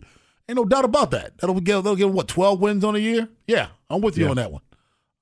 ain't 0.50 0.56
no 0.56 0.66
doubt 0.66 0.86
about 0.86 1.12
that. 1.12 1.38
That'll 1.38 1.60
get 1.60 1.84
they'll 1.84 1.96
get 1.96 2.10
what 2.10 2.28
12 2.28 2.60
wins 2.60 2.84
on 2.84 2.96
a 2.96 3.00
year. 3.00 3.28
Yeah, 3.48 3.68
I'm 3.90 4.02
with 4.02 4.18
you 4.18 4.26
Yeah. 4.26 4.30
on 4.32 4.36
that 4.38 4.52
one. 4.52 4.62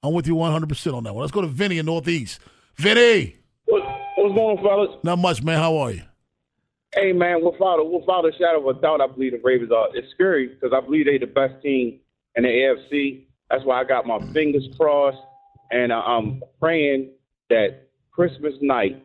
I'm 0.03 0.13
with 0.13 0.27
you 0.27 0.35
100 0.35 0.69
percent 0.69 0.95
on 0.95 1.03
that 1.05 1.13
one. 1.13 1.21
Let's 1.21 1.31
go 1.31 1.41
to 1.41 1.47
Vinny 1.47 1.77
in 1.79 1.85
Northeast. 1.87 2.39
Vinny, 2.77 3.37
What, 3.65 3.83
what's 4.17 4.35
going 4.35 4.57
on, 4.57 4.63
fellas? 4.63 4.97
not 5.03 5.17
much, 5.19 5.41
man. 5.43 5.57
How 5.59 5.77
are 5.77 5.91
you? 5.91 6.01
Hey, 6.93 7.11
man, 7.11 7.43
without 7.43 7.79
a, 7.79 7.83
without 7.83 8.25
a 8.25 8.31
shadow 8.33 8.69
of 8.69 8.77
a 8.77 8.81
doubt, 8.81 9.01
I 9.01 9.07
believe 9.07 9.33
the 9.33 9.41
Ravens 9.43 9.71
are. 9.71 9.87
It's 9.93 10.09
scary 10.11 10.47
because 10.47 10.71
I 10.73 10.79
believe 10.79 11.05
they're 11.05 11.19
the 11.19 11.25
best 11.25 11.61
team 11.61 11.99
in 12.35 12.43
the 12.43 12.49
AFC. 12.49 13.23
That's 13.49 13.65
why 13.65 13.81
I 13.81 13.83
got 13.83 14.07
my 14.07 14.17
mm. 14.17 14.31
fingers 14.33 14.67
crossed, 14.77 15.17
and 15.71 15.91
I'm 15.93 16.41
praying 16.59 17.11
that 17.49 17.87
Christmas 18.11 18.53
night, 18.61 19.03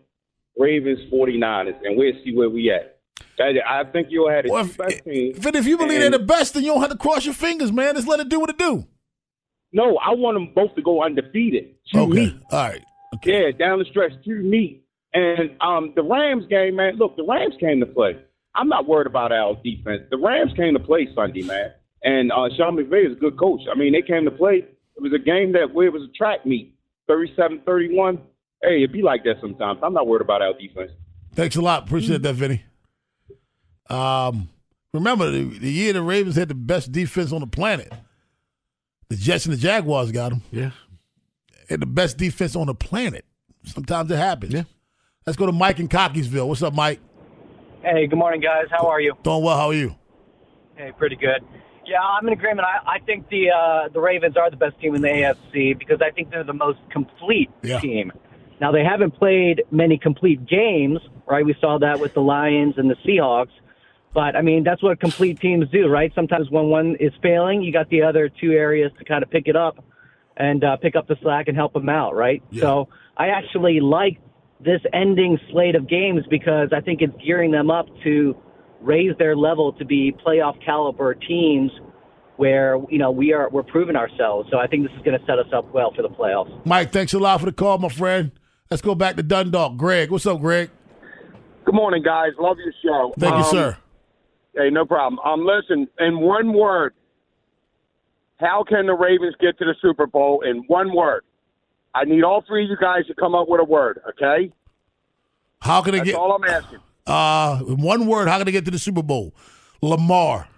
Ravens 0.58 0.98
49ers, 1.12 1.76
and 1.84 1.96
we'll 1.96 2.12
see 2.24 2.34
where 2.34 2.50
we 2.50 2.70
at. 2.70 2.96
I 3.66 3.84
think 3.84 4.08
you'll 4.10 4.30
have 4.30 4.44
the 4.44 4.52
Well, 4.52 4.64
best 4.76 5.02
teams. 5.04 5.38
Vinny, 5.38 5.58
if 5.58 5.66
you 5.66 5.78
believe 5.78 6.00
and- 6.02 6.12
they're 6.12 6.18
the 6.20 6.24
best, 6.26 6.52
then 6.54 6.62
you 6.62 6.72
don't 6.72 6.80
have 6.82 6.90
to 6.90 6.96
cross 6.98 7.24
your 7.24 7.32
fingers, 7.34 7.72
man. 7.72 7.94
Just 7.94 8.06
let 8.06 8.20
it 8.20 8.28
do 8.28 8.38
what 8.38 8.50
it 8.50 8.58
do. 8.58 8.84
No, 9.72 9.96
I 9.98 10.10
want 10.14 10.34
them 10.36 10.52
both 10.54 10.74
to 10.74 10.82
go 10.82 11.02
undefeated. 11.02 11.74
Two 11.92 12.00
Okay, 12.00 12.12
meet. 12.12 12.34
all 12.50 12.68
right. 12.68 12.82
Yeah, 13.24 13.50
down 13.58 13.78
the 13.78 13.84
stretch, 13.86 14.12
two 14.24 14.42
meet. 14.42 14.84
And 15.14 15.50
um, 15.60 15.92
the 15.96 16.02
Rams 16.02 16.44
game, 16.50 16.76
man. 16.76 16.96
Look, 16.96 17.16
the 17.16 17.24
Rams 17.24 17.54
came 17.60 17.80
to 17.80 17.86
play. 17.86 18.16
I'm 18.54 18.68
not 18.68 18.86
worried 18.86 19.06
about 19.06 19.32
our 19.32 19.54
defense. 19.64 20.02
The 20.10 20.18
Rams 20.18 20.52
came 20.56 20.74
to 20.74 20.80
play 20.80 21.08
Sunday, 21.14 21.42
man. 21.42 21.70
And 22.02 22.32
uh, 22.32 22.48
Sean 22.56 22.76
McVay 22.76 23.06
is 23.10 23.16
a 23.16 23.20
good 23.20 23.38
coach. 23.38 23.60
I 23.72 23.78
mean, 23.78 23.92
they 23.92 24.02
came 24.02 24.24
to 24.24 24.30
play. 24.30 24.64
It 25.00 25.04
was 25.04 25.12
a 25.14 25.18
game 25.18 25.52
that 25.52 25.72
where 25.72 25.86
it 25.86 25.92
was 25.94 26.02
a 26.02 26.12
track 26.12 26.44
meet, 26.44 26.74
37-31. 27.08 28.20
Hey, 28.62 28.82
it'd 28.82 28.92
be 28.92 29.00
like 29.00 29.24
that 29.24 29.36
sometimes. 29.40 29.80
I'm 29.82 29.94
not 29.94 30.06
worried 30.06 30.20
about 30.20 30.42
our 30.42 30.52
defense. 30.52 30.90
Thanks 31.34 31.56
a 31.56 31.62
lot. 31.62 31.84
Appreciate 31.84 32.20
that, 32.20 32.34
Vinny. 32.34 32.62
Um, 33.88 34.50
remember 34.92 35.30
the, 35.30 35.44
the 35.44 35.72
year 35.72 35.94
the 35.94 36.02
Ravens 36.02 36.36
had 36.36 36.48
the 36.48 36.54
best 36.54 36.92
defense 36.92 37.32
on 37.32 37.40
the 37.40 37.46
planet. 37.46 37.90
The 39.08 39.16
Jets 39.16 39.46
and 39.46 39.54
the 39.54 39.58
Jaguars 39.58 40.12
got 40.12 40.30
them. 40.30 40.42
Yeah, 40.52 40.72
had 41.70 41.80
the 41.80 41.86
best 41.86 42.18
defense 42.18 42.54
on 42.54 42.66
the 42.66 42.74
planet. 42.74 43.24
Sometimes 43.64 44.10
it 44.10 44.16
happens. 44.16 44.52
Yeah. 44.52 44.64
Let's 45.26 45.38
go 45.38 45.46
to 45.46 45.52
Mike 45.52 45.80
in 45.80 45.88
Cockeysville. 45.88 46.46
What's 46.46 46.62
up, 46.62 46.74
Mike? 46.74 47.00
Hey, 47.82 48.06
good 48.06 48.18
morning, 48.18 48.42
guys. 48.42 48.66
How 48.70 48.86
are 48.86 49.00
you? 49.00 49.14
Doing 49.22 49.42
well. 49.42 49.56
How 49.56 49.68
are 49.68 49.74
you? 49.74 49.96
Hey, 50.76 50.92
pretty 50.96 51.16
good. 51.16 51.42
Yeah, 51.86 52.00
I'm 52.00 52.26
in 52.26 52.32
agreement. 52.32 52.66
I, 52.66 52.96
I 52.96 52.98
think 53.00 53.28
the 53.30 53.50
uh, 53.50 53.88
the 53.92 54.00
Ravens 54.00 54.36
are 54.36 54.50
the 54.50 54.56
best 54.56 54.78
team 54.80 54.94
in 54.94 55.02
the 55.02 55.08
AFC 55.08 55.78
because 55.78 56.00
I 56.02 56.10
think 56.10 56.30
they're 56.30 56.44
the 56.44 56.52
most 56.52 56.78
complete 56.90 57.50
Yeah. 57.62 57.80
team. 57.80 58.12
Now 58.60 58.70
they 58.72 58.84
haven't 58.84 59.12
played 59.12 59.62
many 59.70 59.96
complete 59.98 60.46
games, 60.46 60.98
right? 61.26 61.44
We 61.44 61.54
saw 61.60 61.78
that 61.78 61.98
with 61.98 62.12
the 62.14 62.20
Lions 62.20 62.74
and 62.76 62.90
the 62.90 62.96
Seahawks. 63.06 63.52
But 64.12 64.36
I 64.36 64.42
mean, 64.42 64.64
that's 64.64 64.82
what 64.82 65.00
complete 65.00 65.40
teams 65.40 65.68
do, 65.70 65.88
right? 65.88 66.12
Sometimes 66.14 66.50
when 66.50 66.66
one 66.66 66.96
is 67.00 67.12
failing, 67.22 67.62
you 67.62 67.72
got 67.72 67.88
the 67.90 68.02
other 68.02 68.28
two 68.28 68.52
areas 68.52 68.92
to 68.98 69.04
kind 69.04 69.22
of 69.22 69.30
pick 69.30 69.46
it 69.46 69.56
up 69.56 69.82
and 70.36 70.62
uh, 70.64 70.76
pick 70.76 70.96
up 70.96 71.06
the 71.08 71.16
slack 71.22 71.48
and 71.48 71.56
help 71.56 71.72
them 71.72 71.88
out, 71.88 72.14
right? 72.14 72.42
So 72.60 72.88
I 73.16 73.28
actually 73.28 73.80
like 73.80 74.18
this 74.62 74.80
ending 74.92 75.38
slate 75.50 75.74
of 75.74 75.88
games 75.88 76.22
because 76.28 76.68
I 76.72 76.80
think 76.80 77.00
it's 77.02 77.12
gearing 77.24 77.50
them 77.52 77.70
up 77.70 77.86
to 78.04 78.36
raise 78.80 79.16
their 79.18 79.36
level 79.36 79.72
to 79.74 79.84
be 79.84 80.12
playoff 80.26 80.62
caliber 80.64 81.14
teams 81.14 81.70
where 82.36 82.78
you 82.88 82.98
know 82.98 83.10
we 83.10 83.32
are 83.32 83.48
we're 83.50 83.62
proving 83.62 83.96
ourselves. 83.96 84.48
So 84.50 84.58
I 84.58 84.66
think 84.66 84.84
this 84.86 84.92
is 84.96 85.02
going 85.02 85.18
to 85.18 85.24
set 85.26 85.38
us 85.38 85.46
up 85.54 85.72
well 85.74 85.92
for 85.94 86.02
the 86.02 86.08
playoffs. 86.08 86.64
Mike, 86.66 86.92
thanks 86.92 87.12
a 87.12 87.18
lot 87.18 87.40
for 87.40 87.46
the 87.46 87.52
call, 87.52 87.78
my 87.78 87.88
friend. 87.88 88.32
Let's 88.70 88.82
go 88.82 88.94
back 88.94 89.16
to 89.16 89.22
Dundalk. 89.22 89.76
Greg, 89.76 90.10
what's 90.10 90.26
up, 90.26 90.40
Greg? 90.40 90.70
Good 91.64 91.74
morning, 91.74 92.02
guys. 92.02 92.30
Love 92.38 92.56
your 92.58 92.72
show. 92.82 93.12
Thank 93.18 93.32
you, 93.32 93.38
Um, 93.44 93.50
sir. 93.50 93.76
Hey, 94.56 94.70
no 94.70 94.84
problem. 94.86 95.18
Um, 95.24 95.44
listen, 95.46 95.86
in 95.98 96.20
one 96.20 96.52
word, 96.52 96.94
how 98.38 98.64
can 98.66 98.86
the 98.86 98.94
Ravens 98.94 99.34
get 99.40 99.58
to 99.58 99.64
the 99.64 99.74
Super 99.82 100.06
Bowl? 100.06 100.42
In 100.42 100.64
one 100.66 100.94
word, 100.94 101.22
I 101.94 102.04
need 102.04 102.24
all 102.24 102.42
three 102.46 102.64
of 102.64 102.70
you 102.70 102.76
guys 102.80 103.06
to 103.08 103.14
come 103.14 103.34
up 103.34 103.48
with 103.48 103.60
a 103.60 103.64
word. 103.64 104.00
Okay? 104.10 104.50
How 105.60 105.82
can 105.82 105.92
they 105.92 105.98
That's 105.98 106.10
get? 106.10 106.16
all 106.18 106.32
I'm 106.32 106.44
asking. 106.44 106.78
Uh, 107.06 107.60
in 107.66 107.80
one 107.80 108.06
word, 108.06 108.28
how 108.28 108.36
can 108.36 108.46
they 108.46 108.52
get 108.52 108.64
to 108.66 108.70
the 108.70 108.78
Super 108.78 109.02
Bowl? 109.02 109.34
Lamar. 109.82 110.48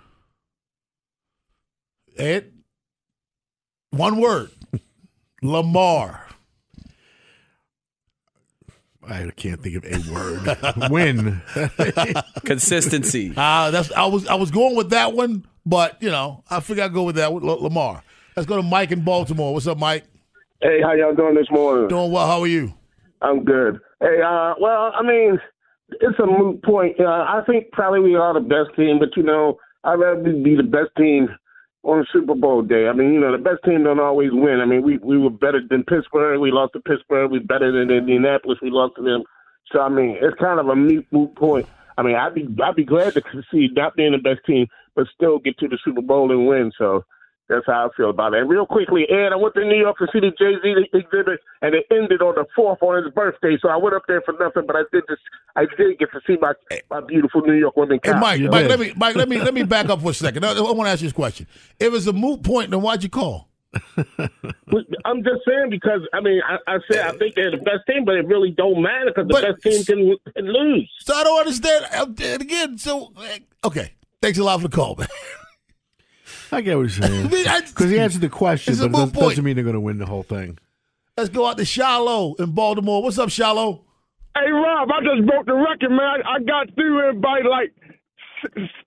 Ed. 2.18 2.52
One 3.90 4.20
word. 4.20 4.50
Lamar. 5.42 6.26
I 9.09 9.31
can't 9.37 9.61
think 9.61 9.76
of 9.76 9.85
a 9.85 10.12
word. 10.12 10.90
Win. 10.90 11.42
Consistency. 12.44 13.33
Uh, 13.37 13.70
that's 13.70 13.90
I 13.92 14.07
was 14.07 14.26
I 14.28 14.35
was 14.35 14.50
going 14.52 14.76
with 14.76 14.90
that 14.90 15.12
one, 15.12 15.44
but 15.66 16.00
you 16.00 16.11
know 16.11 16.44
I 16.48 16.61
figured 16.61 16.85
I'd 16.85 16.92
go 16.94 17.02
with 17.02 17.16
that 17.16 17.33
with 17.33 17.42
L- 17.42 17.62
Lamar. 17.62 18.02
Let's 18.37 18.46
go 18.46 18.57
to 18.57 18.62
Mike 18.62 18.92
in 18.92 19.02
Baltimore. 19.02 19.52
What's 19.52 19.66
up, 19.66 19.78
Mike? 19.78 20.05
Hey, 20.61 20.81
how 20.81 20.92
y'all 20.92 21.14
doing 21.14 21.35
this 21.35 21.50
morning? 21.50 21.88
Doing 21.88 22.12
well. 22.12 22.26
How 22.26 22.40
are 22.40 22.46
you? 22.46 22.72
I'm 23.20 23.44
good. 23.44 23.81
Hey, 24.00 24.20
uh, 24.24 24.55
well, 24.61 24.92
I 24.94 25.02
mean, 25.02 25.40
it's 26.00 26.18
a 26.18 26.26
moot 26.26 26.62
point. 26.62 26.98
Uh, 27.00 27.05
I 27.05 27.42
think 27.46 27.72
probably 27.72 28.00
we 28.00 28.14
are 28.14 28.35
the 28.35 28.40
best 28.40 28.76
team, 28.76 28.98
but 28.98 29.16
you 29.16 29.22
know, 29.22 29.59
I'd 29.85 29.94
rather 29.94 30.22
be 30.22 30.57
the 30.57 30.62
best 30.62 30.90
team 30.96 31.28
on 31.83 32.07
Super 32.12 32.35
Bowl 32.35 32.62
day. 32.62 32.87
I 32.88 32.92
mean, 32.92 33.12
you 33.12 33.20
know, 33.20 33.33
the 33.33 33.42
best 33.42 33.64
team 33.64 33.85
don't 33.85 34.00
always 34.00 34.31
win. 34.33 34.61
I 34.61 34.64
mean, 34.64 34.83
we 34.83 34.98
we 34.98 35.18
were 35.18 35.31
better 35.31 35.61
than 35.68 35.85
Pittsburgh. 35.85 36.40
We 36.40 36.52
lost 36.52 36.74
to 36.74 36.81
Pittsburgh. 36.81 37.31
We 37.31 37.40
better 37.40 37.72
than 37.72 37.94
Indianapolis. 37.94 38.59
We 38.62 38.70
lost 38.70 38.96
to 38.96 39.02
them. 39.02 39.22
So 39.72 39.81
I 39.81 39.88
mean, 39.88 40.16
it's 40.20 40.38
kind 40.38 40.61
of 40.61 40.68
a 40.68 40.76
moot, 40.76 41.07
moot 41.11 41.35
point. 41.35 41.66
I 41.98 42.02
mean, 42.02 42.16
I'd 42.16 42.35
be 42.35 42.48
I'd 42.62 42.76
be 42.76 42.85
glad 42.85 43.14
to 43.14 43.20
concede 43.20 43.74
not 43.74 43.96
being 43.96 44.12
the 44.12 44.18
best 44.18 44.44
team, 44.46 44.66
but 44.94 45.07
still 45.14 45.38
get 45.38 45.59
to 45.59 45.68
the 45.68 45.78
Super 45.85 46.02
Bowl 46.02 46.31
and 46.31 46.46
win. 46.46 46.72
So 46.78 47.05
that's 47.52 47.66
how 47.66 47.88
I 47.88 47.96
feel 47.96 48.10
about 48.10 48.32
it. 48.34 48.40
And 48.40 48.48
real 48.48 48.66
quickly, 48.66 49.04
Ed, 49.10 49.32
I 49.32 49.36
went 49.36 49.54
to 49.54 49.64
New 49.64 49.76
York 49.76 49.98
to 49.98 50.06
see 50.12 50.20
the 50.20 50.32
Jay 50.38 50.56
Z 50.62 50.88
exhibit, 50.92 51.40
and 51.60 51.74
it 51.74 51.84
ended 51.90 52.22
on 52.22 52.34
the 52.34 52.46
fourth 52.56 52.82
on 52.82 53.02
his 53.02 53.12
birthday. 53.12 53.58
So 53.60 53.68
I 53.68 53.76
went 53.76 53.94
up 53.94 54.04
there 54.08 54.22
for 54.22 54.32
nothing, 54.40 54.64
but 54.66 54.74
I 54.74 54.82
did 54.90 55.04
this. 55.08 55.18
I 55.54 55.66
did 55.76 55.98
get 55.98 56.10
to 56.12 56.20
see 56.26 56.38
my 56.40 56.54
my 56.90 57.00
beautiful 57.00 57.42
New 57.42 57.54
York 57.54 57.76
women. 57.76 58.00
Hey. 58.02 58.12
Mike, 58.12 58.40
Mike, 58.40 58.68
let 58.68 58.80
me, 58.80 58.92
Mike, 58.96 59.16
let 59.16 59.28
me, 59.28 59.40
let 59.40 59.52
me 59.52 59.62
back 59.64 59.90
up 59.90 60.00
for 60.00 60.10
a 60.10 60.14
second. 60.14 60.44
I, 60.44 60.52
I 60.52 60.60
want 60.60 60.86
to 60.86 60.90
ask 60.90 61.02
you 61.02 61.08
this 61.08 61.12
question. 61.12 61.46
If 61.78 61.92
it's 61.92 62.06
a 62.06 62.12
moot 62.12 62.42
point, 62.42 62.70
then 62.70 62.80
why'd 62.80 63.02
you 63.02 63.10
call? 63.10 63.48
I'm 65.06 65.22
just 65.22 65.40
saying 65.48 65.70
because 65.70 66.00
I 66.12 66.20
mean 66.20 66.42
I, 66.46 66.58
I 66.74 66.78
said 66.90 67.06
I 67.06 67.16
think 67.16 67.34
they're 67.34 67.50
the 67.50 67.56
best 67.58 67.86
team, 67.86 68.04
but 68.04 68.16
it 68.16 68.26
really 68.26 68.50
don't 68.50 68.82
matter 68.82 69.12
because 69.14 69.28
the 69.28 69.52
best 69.52 69.62
team 69.62 69.84
can, 69.84 70.16
can 70.34 70.52
lose. 70.52 70.90
So 71.00 71.14
I 71.14 71.24
don't 71.24 71.40
understand. 71.40 71.86
And 71.92 72.42
again, 72.42 72.78
so 72.78 73.12
eh, 73.22 73.38
okay. 73.64 73.92
Thanks 74.20 74.38
a 74.38 74.44
lot 74.44 74.60
for 74.60 74.68
the 74.68 74.76
call, 74.76 74.94
man. 74.96 75.08
I 76.52 76.60
get 76.60 76.76
what 76.76 76.82
you're 76.82 76.90
saying. 76.90 77.28
Because 77.66 77.90
he 77.90 77.98
answered 77.98 78.20
the 78.20 78.28
question, 78.28 78.72
It's 78.72 78.80
but 78.80 78.88
it 78.88 78.92
doesn't, 78.92 79.14
doesn't 79.14 79.44
mean 79.44 79.56
they're 79.56 79.64
going 79.64 79.74
to 79.74 79.80
win 79.80 79.98
the 79.98 80.06
whole 80.06 80.22
thing. 80.22 80.58
Let's 81.16 81.30
go 81.30 81.46
out 81.46 81.56
to 81.58 81.64
Shiloh 81.64 82.34
in 82.34 82.52
Baltimore. 82.52 83.02
What's 83.02 83.18
up, 83.18 83.30
Shiloh? 83.30 83.84
Hey 84.34 84.50
Rob, 84.50 84.88
I 84.90 85.00
just 85.04 85.26
broke 85.26 85.44
the 85.44 85.54
record, 85.54 85.90
man. 85.90 86.00
I, 86.24 86.36
I 86.36 86.38
got 86.40 86.74
through 86.74 87.10
it 87.10 87.20
by 87.20 87.40
like 87.40 87.74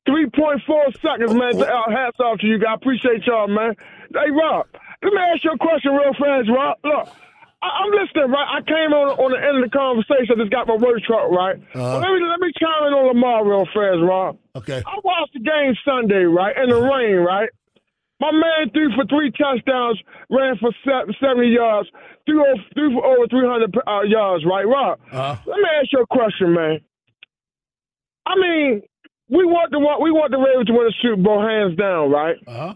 three 0.06 0.28
point 0.36 0.62
four 0.66 0.86
seconds, 1.02 1.34
man. 1.36 1.62
Uh, 1.62 1.90
hats 1.90 2.20
off 2.20 2.40
to 2.40 2.48
you 2.48 2.58
guys. 2.58 2.78
Appreciate 2.82 3.26
y'all, 3.28 3.48
man. 3.48 3.76
Hey 4.12 4.32
Rob, 4.32 4.66
let 5.04 5.14
me 5.14 5.20
ask 5.20 5.44
you 5.44 5.52
a 5.52 5.58
question 5.58 5.94
real 5.94 6.14
fast, 6.14 6.50
Rob. 6.50 6.78
Look, 6.84 7.08
I, 7.08 7.25
I'm 7.62 7.92
listening, 7.92 8.30
right? 8.30 8.50
I 8.58 8.62
came 8.62 8.94
on 8.94 9.18
on 9.18 9.30
the 9.34 9.42
end 9.42 9.58
of 9.58 9.64
the 9.66 9.74
conversation. 9.74 10.38
I 10.38 10.44
just 10.44 10.54
got 10.54 10.68
my 10.68 10.78
words 10.78 11.02
cut, 11.08 11.32
right? 11.32 11.56
Uh-huh. 11.56 11.98
But 11.98 12.00
let 12.06 12.12
me 12.14 12.20
let 12.22 12.40
me 12.40 12.52
chime 12.60 12.84
in 12.88 12.94
on 12.94 13.08
Lamar 13.10 13.42
real 13.42 13.66
fast, 13.74 14.02
Rob. 14.06 14.38
Okay. 14.56 14.84
I 14.86 14.96
watched 15.04 15.34
the 15.34 15.42
game 15.42 15.74
Sunday, 15.82 16.30
right? 16.30 16.54
In 16.58 16.70
the 16.70 16.78
rain, 16.78 17.26
right? 17.26 17.50
My 18.20 18.32
man 18.32 18.70
threw 18.72 18.94
for 18.96 19.06
three 19.06 19.32
touchdowns, 19.32 20.00
ran 20.30 20.56
for 20.58 20.72
70 20.86 21.48
yards, 21.50 21.90
threw, 22.26 22.40
over, 22.40 22.64
threw 22.74 22.94
for 22.96 23.06
over 23.06 23.28
300 23.28 23.76
uh, 23.76 24.02
yards, 24.08 24.46
right, 24.46 24.64
Rob? 24.64 25.00
Uh-huh. 25.12 25.36
Let 25.46 25.58
me 25.58 25.68
ask 25.82 25.92
you 25.92 26.00
a 26.00 26.08
question, 26.08 26.54
man. 26.54 26.80
I 28.26 28.36
mean, 28.40 28.82
we 29.30 29.44
want 29.44 29.72
the 29.72 29.80
we 29.80 30.12
want 30.12 30.32
the 30.32 30.38
Ravens 30.38 30.68
to 30.68 30.74
win 30.74 30.86
the 30.86 30.94
Super 31.02 31.22
Bowl 31.22 31.42
hands 31.42 31.78
down, 31.78 32.10
right? 32.10 32.36
Uh-huh. 32.48 32.74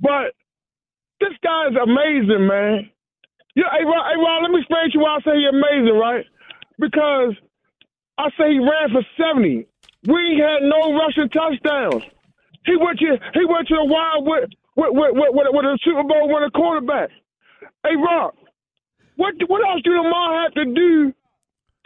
But 0.00 0.32
this 1.20 1.36
guy's 1.42 1.74
amazing, 1.74 2.46
man. 2.46 2.90
Yeah, 3.58 3.66
hey, 3.74 3.82
Rob, 3.82 4.06
hey, 4.06 4.14
Rob, 4.22 4.38
let 4.46 4.50
me 4.54 4.60
explain 4.62 4.86
to 4.86 4.94
you 4.94 5.02
why 5.02 5.18
I 5.18 5.20
say 5.26 5.34
he's 5.34 5.50
amazing, 5.50 5.98
right? 5.98 6.22
Because 6.78 7.34
I 8.14 8.30
say 8.38 8.54
he 8.54 8.62
ran 8.62 8.94
for 8.94 9.02
70. 9.18 9.66
We 10.06 10.38
had 10.38 10.62
no 10.62 10.94
rushing 10.94 11.26
touchdowns. 11.34 12.06
He 12.66 12.76
went 12.78 12.98
to 13.02 13.18
he 13.34 13.44
went 13.44 13.66
to 13.66 13.74
the 13.74 13.84
wild 13.84 14.26
with 14.26 14.50
with 14.76 14.90
with, 14.94 15.10
with, 15.14 15.30
with, 15.34 15.46
with 15.50 15.64
a 15.66 15.78
Super 15.82 16.04
Bowl 16.06 16.30
winning 16.32 16.50
quarterback. 16.54 17.10
Hey, 17.82 17.96
Rob, 17.98 18.34
what 19.16 19.34
what 19.48 19.66
else 19.66 19.82
do 19.82 19.90
Lamar 19.90 20.42
have 20.42 20.54
to 20.54 20.64
do 20.64 21.12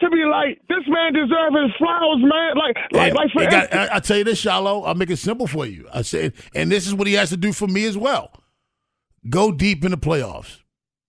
to 0.00 0.10
be 0.10 0.24
like 0.28 0.60
this 0.68 0.84
man 0.88 1.14
deserves 1.14 1.56
his 1.56 1.72
flowers, 1.78 2.20
man? 2.20 2.56
Like 2.56 2.76
like 2.92 3.14
like 3.14 3.30
for 3.32 3.46
got- 3.48 3.72
I, 3.72 3.96
I 3.96 4.00
tell 4.00 4.18
you 4.18 4.24
this, 4.24 4.38
Shiloh. 4.38 4.82
I'll 4.82 4.94
make 4.94 5.08
it 5.10 5.16
simple 5.18 5.46
for 5.46 5.64
you. 5.64 5.88
I 5.92 6.02
said, 6.02 6.34
and 6.54 6.70
this 6.70 6.86
is 6.86 6.94
what 6.94 7.06
he 7.06 7.14
has 7.14 7.30
to 7.30 7.38
do 7.38 7.52
for 7.54 7.66
me 7.68 7.86
as 7.86 7.96
well. 7.96 8.32
Go 9.30 9.52
deep 9.52 9.84
in 9.86 9.92
the 9.92 9.96
playoffs. 9.98 10.61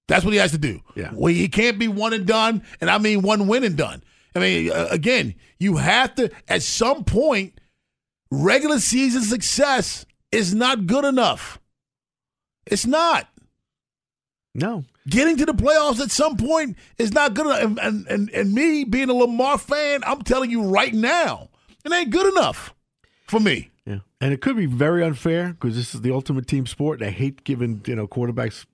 That's 0.08 0.26
what 0.26 0.34
he 0.34 0.39
has 0.39 0.52
to 0.52 0.58
do. 0.58 0.82
Yeah. 0.96 1.12
Well, 1.13 1.34
he 1.34 1.48
can't 1.48 1.80
be 1.80 1.88
one 1.88 2.13
and 2.13 2.26
done, 2.26 2.63
and 2.82 2.89
I 2.89 2.98
mean 2.98 3.22
one 3.22 3.48
win 3.48 3.63
and 3.63 3.78
done. 3.78 4.04
I 4.36 4.39
mean, 4.39 4.72
uh, 4.72 4.88
again, 4.89 5.36
you 5.60 5.78
have 5.78 6.16
to 6.16 6.32
at 6.48 6.63
some 6.63 7.04
point. 7.04 7.60
Regular 8.36 8.80
season 8.80 9.22
success 9.22 10.08
is 10.32 10.56
not 10.56 10.88
good 10.88 11.06
enough. 11.06 11.60
It's 12.66 12.88
not. 12.88 13.28
No. 14.56 14.86
Getting 15.08 15.38
to 15.38 15.46
the 15.46 15.54
playoffs 15.54 16.00
at 16.00 16.10
some 16.10 16.38
point 16.38 16.78
is 16.98 17.13
not 17.13 17.34
good 17.36 17.46
enough. 17.46 17.62
And, 17.62 17.80
and, 17.80 18.08
and, 18.08 18.30
and 18.32 18.54
me 18.54 18.86
being 18.86 19.10
a 19.10 19.13
Lamar 19.13 19.60
fan, 19.60 20.02
I'm 20.06 20.24
telling 20.24 20.50
you 20.50 20.63
right 20.63 20.94
now, 20.94 21.50
it 21.86 21.92
ain't 21.92 22.10
good 22.10 22.32
enough 22.36 22.74
for 23.28 23.39
me. 23.39 23.70
Yeah, 23.86 24.00
and 24.22 24.34
it 24.34 24.42
could 24.42 24.56
be 24.56 24.66
very 24.66 25.04
unfair 25.04 25.50
because 25.50 25.76
this 25.76 25.94
is 25.94 26.02
the 26.02 26.12
ultimate 26.12 26.48
team 26.48 26.66
sport. 26.66 27.02
And 27.02 27.10
I 27.10 27.12
hate 27.12 27.44
giving 27.44 27.82
you 27.86 27.96
know 27.96 28.08
quarterbacks 28.08 28.66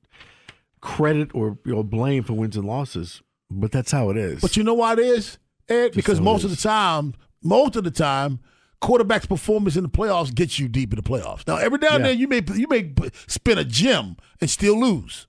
credit 0.82 1.30
or 1.34 1.58
you 1.65 1.74
know 1.76 1.84
blame 1.84 2.24
for 2.24 2.34
wins 2.34 2.56
and 2.56 2.65
losses, 2.65 3.22
but 3.50 3.72
that's 3.72 3.92
how 3.92 4.10
it 4.10 4.18
is. 4.18 4.42
But 4.42 4.56
you 4.58 4.63
know 4.63 4.74
why 4.76 4.94
it 4.94 5.00
is, 5.00 5.38
Ed? 5.68 5.94
Because 5.94 6.20
most 6.22 6.44
of 6.44 6.50
the 6.50 6.56
time, 6.58 7.13
most 7.44 7.76
of 7.76 7.84
the 7.84 7.92
time, 7.92 8.39
quarterback's 8.82 9.26
performance 9.26 9.76
in 9.76 9.84
the 9.84 9.89
playoffs 9.89 10.34
gets 10.34 10.58
you 10.60 10.68
deep 10.68 10.92
in 10.94 10.98
the 10.98 11.04
playoffs. 11.04 11.46
Now, 11.48 11.58
every 11.58 11.80
now 11.80 11.96
and 11.96 12.04
Yeah. 12.04 12.10
then, 12.12 12.20
you 12.20 12.28
may 12.28 12.42
you 12.56 12.68
may 12.70 12.94
spin 13.28 13.58
a 13.58 13.63
gem 13.65 14.15
and 14.42 14.50
still 14.50 14.80
lose, 14.80 15.28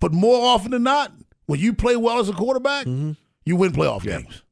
but 0.00 0.12
more 0.12 0.44
often 0.44 0.70
than 0.72 0.82
not, 0.82 1.12
when 1.46 1.60
you 1.60 1.72
play 1.72 1.96
well 1.96 2.18
as 2.18 2.28
a 2.28 2.32
quarterback, 2.32 2.86
Mm-hmm. 2.86 3.12
you 3.44 3.56
win 3.56 3.72
playoff 3.72 4.02
games. 4.02 4.42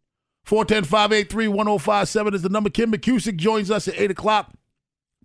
410-583-1057 0.47 2.35
is 2.35 2.43
the 2.43 2.49
number. 2.49 2.71
Kim 2.71 2.91
McCusick 2.93 3.37
joins 3.37 3.71
us 3.71 3.87
at 3.89 3.99
8 4.01 4.11
o'clock. 4.13 4.53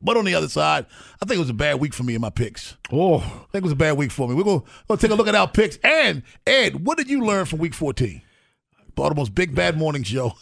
But 0.04 0.18
on 0.18 0.26
the 0.26 0.36
other 0.36 0.50
side, 0.50 0.86
I 1.22 1.26
think 1.26 1.38
it 1.38 1.40
was 1.40 1.50
a 1.50 1.54
bad 1.54 1.80
week 1.80 1.94
for 1.94 2.04
me 2.04 2.16
in 2.16 2.22
my 2.22 2.30
picks. 2.30 2.76
Oh. 2.92 3.20
I 3.20 3.22
think 3.52 3.56
it 3.56 3.64
was 3.64 3.72
a 3.72 3.78
bad 3.78 3.98
week 3.98 4.12
for 4.12 4.28
me. 4.28 4.36
We're 4.36 4.44
going 4.44 4.64
to 4.90 4.98
take 4.98 5.12
a 5.12 5.16
look 5.16 5.28
at 5.28 5.36
our 5.36 5.48
picks. 5.48 5.78
And, 5.84 6.24
Ed, 6.46 6.86
what 6.86 6.98
did 6.98 7.10
you 7.10 7.26
learn 7.26 7.46
from 7.46 7.60
week 7.60 7.74
14? 7.74 8.22
Baltimore's 8.96 9.30
Big 9.30 9.56
Bad 9.56 9.78
Morning 9.78 10.04
Show. 10.04 10.34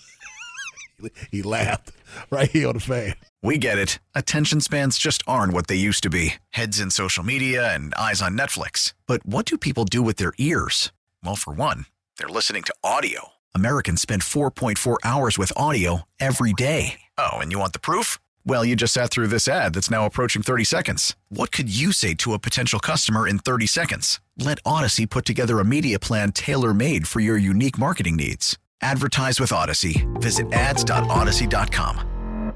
he 1.32 1.42
laughed 1.42 1.92
right 2.30 2.50
here 2.50 2.68
on 2.68 2.74
the 2.74 2.80
fan. 2.80 3.16
We 3.44 3.58
get 3.58 3.78
it. 3.78 4.00
Attention 4.14 4.62
spans 4.62 4.98
just 4.98 5.24
aren't 5.28 5.54
what 5.54 5.68
they 5.68 5.76
used 5.76 6.04
to 6.04 6.10
be 6.10 6.36
heads 6.52 6.80
in 6.80 6.92
social 6.92 7.24
media 7.24 7.74
and 7.74 7.94
eyes 7.96 8.22
on 8.22 8.38
Netflix. 8.38 8.94
But 9.08 9.26
what 9.26 9.46
do 9.46 9.58
people 9.58 9.86
do 9.86 10.02
with 10.02 10.18
their 10.18 10.34
ears? 10.38 10.92
Well, 11.24 11.36
for 11.36 11.54
one, 11.54 11.86
they're 12.18 12.28
listening 12.28 12.64
to 12.64 12.76
audio. 12.84 13.30
Americans 13.54 14.02
spend 14.02 14.22
4.4 14.22 14.98
hours 15.04 15.38
with 15.38 15.52
audio 15.56 16.04
every 16.20 16.54
day. 16.54 17.02
Oh, 17.18 17.38
and 17.38 17.52
you 17.52 17.60
want 17.60 17.74
the 17.74 17.80
proof? 17.80 18.20
Well, 18.46 18.66
you 18.66 18.76
just 18.76 18.94
sat 18.94 19.12
through 19.12 19.28
this 19.28 19.48
ad 19.48 19.74
that's 19.76 19.92
now 19.92 20.06
approaching 20.06 20.42
30 20.42 20.64
seconds. 20.64 21.16
What 21.30 21.52
could 21.52 21.76
you 21.76 21.92
say 21.92 22.14
to 22.16 22.34
a 22.34 22.40
potential 22.40 22.80
customer 22.80 23.28
in 23.28 23.40
30 23.40 23.68
seconds? 23.68 24.20
Let 24.38 24.64
Audacy 24.64 25.10
put 25.10 25.26
together 25.26 25.60
a 25.60 25.66
media 25.66 26.00
plan 26.00 26.32
tailor 26.32 26.74
made 26.74 27.08
for 27.08 27.20
your 27.20 27.38
unique 27.38 27.78
marketing 27.78 28.16
needs. 28.16 28.58
Advertise 28.82 29.40
with 29.40 29.52
Audacy. 29.52 30.08
Visit 30.22 30.52
ads.audacy.com. 30.54 32.54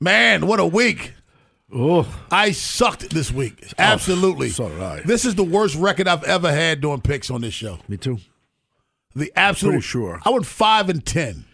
Man, 0.00 0.46
what 0.46 0.60
a 0.60 0.66
week. 0.66 1.12
Oh, 1.74 2.08
I 2.30 2.52
sucked 2.52 3.10
this 3.10 3.30
week. 3.30 3.62
Oh, 3.70 3.74
Absolutely. 3.76 4.48
so 4.48 4.70
did 4.70 4.80
I. 4.80 5.00
This 5.02 5.26
is 5.26 5.34
the 5.34 5.44
worst 5.44 5.74
record 5.74 6.08
I've 6.08 6.24
ever 6.24 6.50
had 6.50 6.80
doing 6.80 7.02
picks 7.02 7.30
on 7.30 7.42
this 7.42 7.52
show. 7.52 7.78
Me 7.88 7.98
too. 7.98 8.18
The 9.14 9.30
absolute. 9.36 9.72
Pretty 9.72 9.86
sure. 9.86 10.20
I 10.24 10.30
went 10.30 10.46
five 10.46 10.88
and 10.88 11.04
ten. 11.04 11.44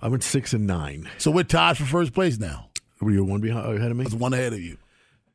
I 0.00 0.08
went 0.08 0.22
six 0.22 0.54
and 0.54 0.66
nine. 0.66 1.10
So 1.18 1.30
we're 1.30 1.42
tied 1.42 1.76
for 1.76 1.84
first 1.84 2.14
place 2.14 2.38
now. 2.38 2.67
Were 3.00 3.10
you 3.10 3.24
one 3.24 3.40
behind 3.40 3.66
ahead 3.76 3.90
of 3.90 3.96
me? 3.96 4.04
I 4.04 4.06
was 4.06 4.14
one 4.14 4.32
ahead 4.32 4.52
of 4.52 4.60
you. 4.60 4.76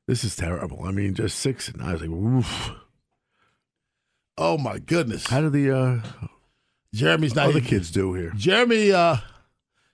This 0.08 0.24
is 0.24 0.36
terrible. 0.36 0.84
I 0.84 0.92
mean, 0.92 1.14
just 1.14 1.40
six 1.40 1.70
and 1.70 1.82
I 1.82 1.94
was 1.94 2.02
like, 2.02 2.10
oof. 2.10 2.72
Oh 4.38 4.58
my 4.58 4.80
goodness. 4.80 5.28
How 5.28 5.42
did 5.42 5.54
the 5.54 5.72
uh, 5.72 6.00
Jeremy's 6.94 7.36
not 7.36 7.48
other 7.50 7.58
even- 7.60 7.70
kids 7.70 7.92
do 7.92 8.14
here? 8.14 8.32
Jeremy. 8.36 8.92
Uh, 8.92 9.18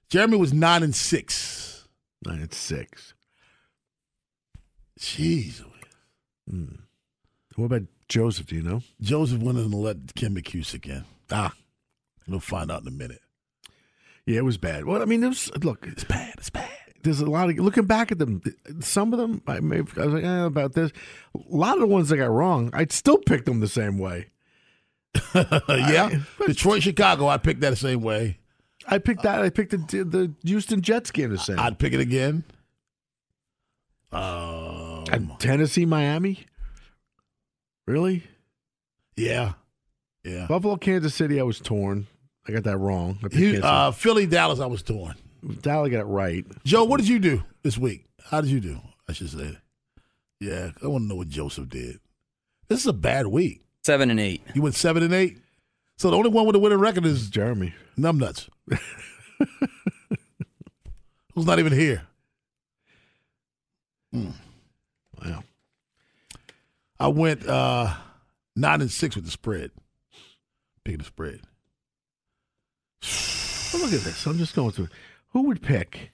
Jeremy 0.09 0.37
was 0.37 0.53
nine 0.53 0.81
and 0.81 0.95
six. 0.95 1.87
Nine 2.25 2.39
and 2.41 2.53
six. 2.53 3.13
Jeez. 4.99 5.63
Hmm. 6.49 6.65
What 7.55 7.65
about 7.65 7.83
Joseph? 8.07 8.47
Do 8.47 8.55
you 8.55 8.63
know? 8.63 8.81
Joseph 9.01 9.41
went 9.41 9.57
in 9.57 9.65
and 9.65 9.73
let 9.73 10.15
Kim 10.15 10.35
McCusick 10.35 10.87
in. 10.87 11.05
Ah, 11.31 11.53
we'll 12.27 12.39
find 12.39 12.71
out 12.71 12.81
in 12.81 12.87
a 12.87 12.91
minute. 12.91 13.21
Yeah, 14.25 14.39
it 14.39 14.45
was 14.45 14.57
bad. 14.57 14.85
Well, 14.85 15.01
I 15.01 15.05
mean, 15.05 15.23
it 15.23 15.27
was 15.27 15.51
look. 15.63 15.85
It's 15.87 16.03
bad. 16.03 16.33
It's 16.37 16.49
bad. 16.49 16.69
There's 17.03 17.21
a 17.21 17.25
lot 17.25 17.49
of 17.49 17.57
looking 17.57 17.85
back 17.85 18.11
at 18.11 18.19
them. 18.19 18.41
Some 18.81 19.13
of 19.13 19.19
them, 19.19 19.41
I 19.47 19.59
may. 19.59 19.77
have- 19.77 19.97
I 19.97 20.05
was 20.05 20.13
like, 20.15 20.23
eh, 20.23 20.43
about 20.45 20.73
this. 20.73 20.91
A 21.35 21.39
lot 21.55 21.75
of 21.75 21.81
the 21.81 21.87
ones 21.87 22.11
I 22.11 22.17
got 22.17 22.29
wrong, 22.31 22.69
I'd 22.73 22.91
still 22.91 23.17
pick 23.17 23.45
them 23.45 23.59
the 23.61 23.67
same 23.67 23.97
way. 23.97 24.27
yeah, 25.35 26.19
Detroit, 26.45 26.83
Chicago. 26.83 27.27
I 27.27 27.37
picked 27.37 27.61
that 27.61 27.71
the 27.71 27.75
same 27.75 28.01
way. 28.01 28.37
I 28.87 28.97
picked 28.99 29.23
that. 29.23 29.41
I 29.41 29.49
picked 29.49 29.71
the 29.71 29.77
the 30.03 30.33
Houston 30.43 30.81
Jets 30.81 31.09
game 31.11 31.31
the 31.31 31.37
same. 31.37 31.59
I'd 31.59 31.79
pick 31.79 31.93
it 31.93 31.99
again. 31.99 32.43
Um, 34.11 35.03
And 35.11 35.31
Tennessee, 35.39 35.85
Miami. 35.85 36.45
Really? 37.87 38.23
yeah, 39.15 39.53
yeah. 40.23 40.45
Buffalo, 40.47 40.75
Kansas 40.77 41.13
City. 41.15 41.39
I 41.39 41.43
was 41.43 41.59
torn. 41.59 42.07
I 42.47 42.51
got 42.51 42.63
that 42.63 42.77
wrong. 42.77 43.19
I 43.23 43.27
picked 43.27 43.63
uh, 43.63 43.91
Philly, 43.91 44.25
Dallas. 44.25 44.59
I 44.59 44.65
was 44.67 44.81
torn. 44.83 45.15
Dallas 45.61 45.91
got 45.91 46.01
it 46.01 46.05
right. 46.05 46.45
Joe, 46.65 46.83
what 46.83 46.99
did 46.99 47.07
you 47.07 47.19
do 47.19 47.43
this 47.63 47.77
week? 47.77 48.05
How 48.25 48.41
did 48.41 48.49
you 48.49 48.59
do? 48.59 48.79
I 49.07 49.13
should 49.13 49.29
say. 49.29 49.57
Yeah, 50.39 50.71
I 50.83 50.87
want 50.87 51.03
to 51.03 51.07
know 51.07 51.15
what 51.15 51.29
Joseph 51.29 51.69
did. 51.69 51.99
This 52.67 52.81
is 52.81 52.87
a 52.87 52.93
bad 52.93 53.27
week. 53.27 53.61
Seven 53.83 54.09
and 54.11 54.19
eight. 54.19 54.41
You 54.53 54.61
went 54.61 54.75
seven 54.75 55.03
and 55.03 55.13
eight. 55.13 55.39
So 55.97 56.09
the 56.09 56.17
only 56.17 56.29
one 56.29 56.45
with 56.45 56.55
a 56.55 56.59
winning 56.59 56.79
record 56.79 57.05
is 57.05 57.29
Jeremy. 57.29 57.73
Numbnuts. 57.97 58.47
Who's 61.33 61.45
not 61.45 61.59
even 61.59 61.73
here. 61.73 62.03
Hmm. 64.13 64.29
Wow. 65.21 65.43
I 66.99 67.07
went 67.07 67.45
uh, 67.47 67.93
nine 68.55 68.81
and 68.81 68.91
six 68.91 69.15
with 69.15 69.25
the 69.25 69.31
spread. 69.31 69.71
Picking 70.83 70.99
the 70.99 71.05
spread. 71.05 71.41
Well, 73.73 73.81
look 73.83 73.93
at 73.93 74.01
this. 74.01 74.25
I'm 74.25 74.37
just 74.37 74.55
going 74.55 74.71
through. 74.71 74.89
Who 75.31 75.43
would 75.43 75.61
pick 75.61 76.11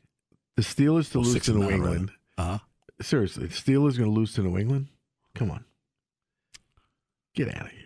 the 0.56 0.62
Steelers 0.62 1.12
to 1.12 1.20
Well, 1.20 1.28
lose 1.30 1.44
to 1.46 1.54
New? 1.54 1.70
England? 1.70 2.12
Uh-huh. 2.38 2.60
Seriously, 3.02 3.48
the 3.48 3.54
Steelers 3.54 3.98
going 3.98 4.10
to 4.10 4.16
lose 4.16 4.34
to 4.34 4.42
New 4.42 4.58
England? 4.58 4.88
Come 5.34 5.52
on. 5.52 5.66
Get 7.34 7.50
out 7.56 7.66
of 7.66 7.72
here. 7.72 7.82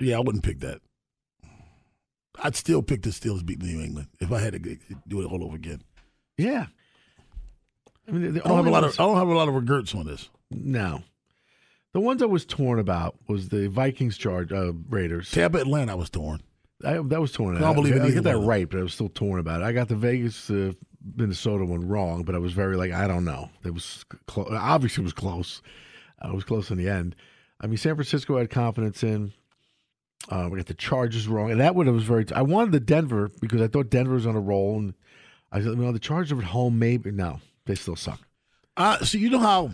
Yeah, 0.00 0.16
I 0.16 0.20
wouldn't 0.20 0.44
pick 0.44 0.60
that. 0.60 0.80
I'd 2.40 2.54
still 2.56 2.82
pick 2.82 3.02
the 3.02 3.10
Steelers 3.10 3.44
beating 3.44 3.66
New 3.68 3.82
England 3.82 4.08
if 4.20 4.30
I 4.32 4.38
had 4.40 4.52
to 4.52 4.76
do 5.06 5.20
it 5.20 5.26
all 5.26 5.44
over 5.44 5.56
again. 5.56 5.82
Yeah. 6.36 6.66
I 8.06 8.12
mean, 8.12 8.36
I 8.38 8.48
don't 8.48 8.56
have 8.56 8.66
a 8.66 8.70
lot 8.70 8.82
ones- 8.82 8.94
of 8.94 9.00
I 9.00 9.04
don't 9.04 9.16
have 9.16 9.28
a 9.28 9.34
lot 9.34 9.48
of 9.48 9.54
regrets 9.54 9.94
on 9.94 10.06
this. 10.06 10.30
No. 10.50 11.02
The 11.92 12.00
ones 12.00 12.22
I 12.22 12.26
was 12.26 12.44
torn 12.46 12.78
about 12.78 13.16
was 13.28 13.48
the 13.48 13.68
Vikings 13.68 14.16
charge 14.16 14.52
uh, 14.52 14.72
Raiders. 14.88 15.30
Tampa 15.30 15.58
Atlanta 15.58 15.92
I 15.92 15.94
was 15.96 16.10
torn. 16.10 16.40
I, 16.84 16.94
that 16.98 17.20
was 17.20 17.32
torn. 17.32 17.56
I 17.56 17.60
don't 17.60 17.74
believe 17.74 17.94
I, 18.00 18.04
I 18.04 18.10
get 18.10 18.22
that 18.24 18.24
one 18.24 18.34
of 18.36 18.40
them. 18.42 18.48
right, 18.48 18.68
but 18.68 18.78
I 18.78 18.82
was 18.82 18.94
still 18.94 19.08
torn 19.08 19.40
about 19.40 19.62
it. 19.62 19.64
I 19.64 19.72
got 19.72 19.88
the 19.88 19.96
Vegas 19.96 20.48
uh, 20.50 20.72
Minnesota 21.16 21.64
one 21.64 21.86
wrong, 21.88 22.22
but 22.22 22.34
I 22.34 22.38
was 22.38 22.52
very 22.52 22.76
like 22.76 22.92
I 22.92 23.08
don't 23.08 23.24
know. 23.24 23.50
It 23.64 23.74
was 23.74 24.04
close. 24.26 24.48
Obviously, 24.52 25.02
it 25.02 25.04
was 25.04 25.12
close. 25.12 25.62
Uh, 26.24 26.28
it 26.28 26.34
was 26.34 26.44
close 26.44 26.70
in 26.70 26.78
the 26.78 26.88
end. 26.88 27.16
I 27.60 27.66
mean, 27.66 27.76
San 27.78 27.94
Francisco 27.96 28.36
I 28.36 28.40
had 28.40 28.50
confidence 28.50 29.02
in. 29.02 29.32
Uh, 30.28 30.48
we 30.50 30.58
got 30.58 30.66
the 30.66 30.74
Chargers 30.74 31.26
wrong, 31.28 31.50
and 31.50 31.60
that 31.60 31.74
one 31.74 31.88
I 31.88 31.92
was 31.92 32.04
very. 32.04 32.26
I 32.34 32.42
wanted 32.42 32.72
the 32.72 32.80
Denver 32.80 33.30
because 33.40 33.60
I 33.60 33.68
thought 33.68 33.90
Denver 33.90 34.14
was 34.14 34.26
on 34.26 34.36
a 34.36 34.40
roll, 34.40 34.78
and 34.78 34.94
I 35.50 35.60
said, 35.60 35.78
"Well, 35.78 35.92
the 35.92 35.98
Chargers 35.98 36.36
at 36.38 36.44
home, 36.44 36.78
maybe." 36.78 37.10
No, 37.10 37.40
they 37.66 37.74
still 37.74 37.96
suck. 37.96 38.20
Uh, 38.76 38.98
so 39.04 39.18
you 39.18 39.30
know 39.30 39.38
how 39.38 39.70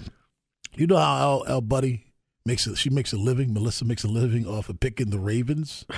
you 0.75 0.87
know 0.87 0.97
how 0.97 1.43
our, 1.47 1.57
our 1.57 1.63
buddy 1.63 2.07
makes 2.47 2.67
a, 2.67 2.77
she 2.77 2.89
makes 2.89 3.13
a 3.13 3.17
living. 3.17 3.53
Melissa 3.53 3.85
makes 3.85 4.05
a 4.05 4.09
living 4.09 4.47
off 4.47 4.69
of 4.69 4.81
picking 4.81 5.11
the 5.11 5.19
Ravens. 5.19 5.85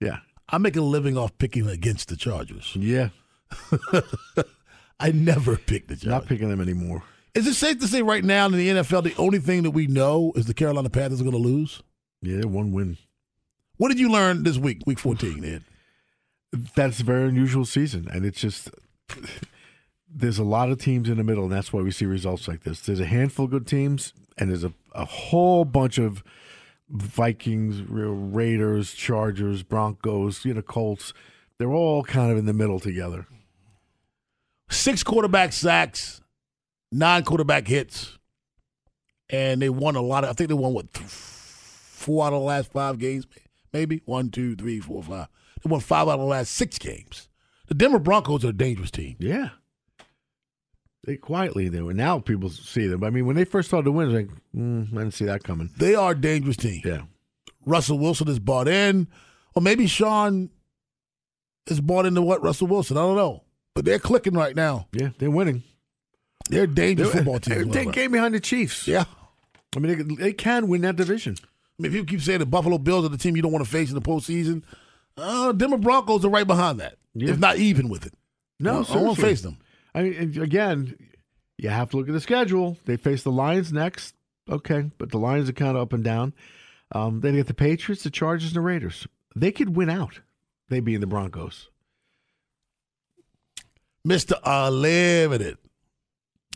Yeah, 0.00 0.18
I 0.48 0.58
make 0.58 0.76
a 0.76 0.80
living 0.80 1.16
off 1.18 1.36
picking 1.38 1.68
against 1.68 2.08
the 2.08 2.16
Chargers. 2.16 2.74
Yeah, 2.76 3.10
I 5.00 5.10
never 5.12 5.56
pick 5.56 5.88
the 5.88 5.94
Chargers. 5.94 6.08
not 6.08 6.26
picking 6.26 6.48
them 6.48 6.60
anymore. 6.60 7.02
Is 7.34 7.46
it 7.46 7.54
safe 7.54 7.78
to 7.80 7.86
say 7.86 8.02
right 8.02 8.24
now 8.24 8.46
in 8.46 8.52
the 8.52 8.68
NFL 8.68 9.04
the 9.04 9.14
only 9.16 9.38
thing 9.38 9.62
that 9.62 9.70
we 9.70 9.86
know 9.86 10.32
is 10.34 10.46
the 10.46 10.54
Carolina 10.54 10.90
Panthers 10.90 11.20
are 11.20 11.24
going 11.24 11.36
to 11.36 11.42
lose? 11.42 11.82
Yeah, 12.22 12.44
one 12.46 12.72
win. 12.72 12.96
What 13.76 13.88
did 13.88 14.00
you 14.00 14.10
learn 14.10 14.42
this 14.42 14.58
week, 14.58 14.82
week 14.86 14.98
fourteen, 14.98 15.44
Ed? 15.44 15.62
That's 16.74 17.00
a 17.00 17.04
very 17.04 17.28
unusual 17.28 17.64
season, 17.64 18.08
and 18.10 18.24
it's 18.24 18.40
just 18.40 18.70
there's 20.10 20.38
a 20.38 20.44
lot 20.44 20.70
of 20.70 20.80
teams 20.80 21.08
in 21.08 21.18
the 21.18 21.24
middle, 21.24 21.44
and 21.44 21.52
that's 21.52 21.72
why 21.72 21.82
we 21.82 21.90
see 21.90 22.06
results 22.06 22.48
like 22.48 22.64
this. 22.64 22.80
There's 22.80 23.00
a 23.00 23.06
handful 23.06 23.44
of 23.44 23.50
good 23.50 23.66
teams, 23.66 24.14
and 24.38 24.50
there's 24.50 24.64
a, 24.64 24.72
a 24.94 25.04
whole 25.04 25.64
bunch 25.64 25.98
of 25.98 26.24
Vikings, 26.90 27.82
Raiders, 27.82 28.92
Chargers, 28.92 29.62
Broncos, 29.62 30.44
you 30.44 30.54
know, 30.54 30.62
Colts. 30.62 31.12
They're 31.58 31.72
all 31.72 32.02
kind 32.04 32.30
of 32.30 32.38
in 32.38 32.46
the 32.46 32.52
middle 32.52 32.80
together. 32.80 33.26
Six 34.70 35.02
quarterback 35.02 35.52
sacks, 35.52 36.20
nine 36.92 37.24
quarterback 37.24 37.66
hits, 37.66 38.18
and 39.30 39.60
they 39.60 39.68
won 39.68 39.96
a 39.96 40.02
lot 40.02 40.24
of. 40.24 40.30
I 40.30 40.32
think 40.34 40.48
they 40.48 40.54
won 40.54 40.74
what 40.74 40.92
th- 40.92 41.08
four 41.08 42.24
out 42.24 42.32
of 42.32 42.40
the 42.40 42.46
last 42.46 42.72
five 42.72 42.98
games, 42.98 43.26
maybe 43.72 44.02
one, 44.04 44.30
two, 44.30 44.56
three, 44.56 44.80
four, 44.80 45.02
five. 45.02 45.28
They 45.62 45.70
won 45.70 45.80
five 45.80 46.06
out 46.08 46.14
of 46.14 46.20
the 46.20 46.26
last 46.26 46.52
six 46.52 46.78
games. 46.78 47.28
The 47.66 47.74
Denver 47.74 47.98
Broncos 47.98 48.44
are 48.44 48.48
a 48.50 48.52
dangerous 48.52 48.90
team. 48.90 49.16
Yeah. 49.18 49.50
They 51.04 51.16
quietly 51.16 51.70
do, 51.70 51.88
and 51.88 51.96
now 51.96 52.18
people 52.18 52.50
see 52.50 52.86
them. 52.86 53.02
I 53.04 53.10
mean, 53.10 53.24
when 53.26 53.36
they 53.36 53.44
first 53.44 53.68
started 53.68 53.84
to 53.86 53.92
win, 53.92 54.12
like, 54.12 54.28
mm, 54.54 54.88
I 54.92 54.98
didn't 54.98 55.14
see 55.14 55.24
that 55.26 55.44
coming. 55.44 55.70
They 55.78 55.94
are 55.94 56.10
a 56.10 56.20
dangerous 56.20 56.56
team. 56.56 56.82
Yeah. 56.84 57.02
Russell 57.64 57.98
Wilson 57.98 58.28
is 58.28 58.38
bought 58.38 58.68
in, 58.68 59.06
or 59.54 59.62
maybe 59.62 59.86
Sean 59.86 60.50
is 61.66 61.80
bought 61.80 62.04
into 62.06 62.20
what 62.22 62.42
Russell 62.42 62.66
Wilson. 62.66 62.96
I 62.96 63.00
don't 63.00 63.16
know, 63.16 63.44
but 63.74 63.84
they're 63.84 63.98
clicking 63.98 64.34
right 64.34 64.56
now. 64.56 64.88
Yeah, 64.92 65.10
they're 65.18 65.30
winning. 65.30 65.62
They're 66.50 66.64
a 66.64 66.66
dangerous 66.66 67.10
They're- 67.12 67.18
football 67.22 67.40
team. 67.40 67.68
They 67.70 67.84
game 67.86 68.10
behind 68.12 68.34
the 68.34 68.40
Chiefs. 68.40 68.88
Yeah. 68.88 69.04
I 69.76 69.78
mean, 69.80 70.08
they, 70.08 70.14
they 70.14 70.32
can 70.32 70.66
win 70.68 70.80
that 70.82 70.96
division. 70.96 71.36
I 71.42 71.82
mean, 71.82 71.92
people 71.92 72.06
keep 72.06 72.22
saying 72.22 72.38
the 72.40 72.46
Buffalo 72.46 72.78
Bills 72.78 73.04
are 73.04 73.10
the 73.10 73.18
team 73.18 73.36
you 73.36 73.42
don't 73.42 73.52
want 73.52 73.64
to 73.64 73.70
face 73.70 73.90
in 73.90 73.94
the 73.94 74.00
postseason. 74.00 74.62
Uh, 75.16 75.52
Denver 75.52 75.76
Broncos 75.78 76.24
are 76.24 76.30
right 76.30 76.46
behind 76.46 76.80
that, 76.80 76.96
Yeah. 77.14 77.30
if 77.30 77.38
not 77.38 77.58
even 77.58 77.88
with 77.88 78.06
it. 78.06 78.14
No, 78.58 78.80
I 78.80 78.94
don't 78.94 79.04
want 79.04 79.16
to 79.16 79.22
face 79.22 79.42
them. 79.42 79.58
I 79.94 80.02
mean, 80.02 80.40
again, 80.40 80.96
you 81.56 81.68
have 81.68 81.90
to 81.90 81.96
look 81.96 82.08
at 82.08 82.12
the 82.12 82.20
schedule. 82.20 82.76
They 82.84 82.96
face 82.96 83.22
the 83.22 83.32
Lions 83.32 83.72
next. 83.72 84.14
Okay, 84.48 84.90
but 84.98 85.10
the 85.10 85.18
Lions 85.18 85.48
are 85.48 85.54
kind 85.54 85.76
of 85.76 85.82
up 85.82 85.92
and 85.92 86.04
down. 86.04 86.32
Um, 86.92 87.20
then 87.20 87.34
you 87.34 87.40
get 87.40 87.48
the 87.48 87.54
Patriots, 87.54 88.02
the 88.02 88.10
Chargers, 88.10 88.50
and 88.50 88.56
the 88.56 88.60
Raiders. 88.60 89.06
They 89.36 89.52
could 89.52 89.76
win 89.76 89.90
out. 89.90 90.20
They 90.68 90.80
being 90.80 91.00
the 91.00 91.06
Broncos. 91.06 91.68
Mister 94.04 94.36
Unlimited, 94.44 95.58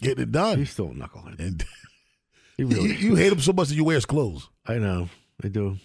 getting 0.00 0.22
it 0.22 0.32
done. 0.32 0.58
He's 0.58 0.70
still 0.70 0.90
a 0.90 0.94
knucklehead. 0.94 1.38
And 1.38 1.64
He 2.56 2.62
you, 2.62 2.68
really 2.68 2.96
you 2.98 3.14
hate 3.14 3.32
him 3.32 3.40
so 3.40 3.52
much 3.52 3.68
that 3.68 3.74
you 3.74 3.84
wear 3.84 3.96
his 3.96 4.06
clothes. 4.06 4.48
I 4.66 4.78
know. 4.78 5.08
I 5.42 5.48
do. 5.48 5.76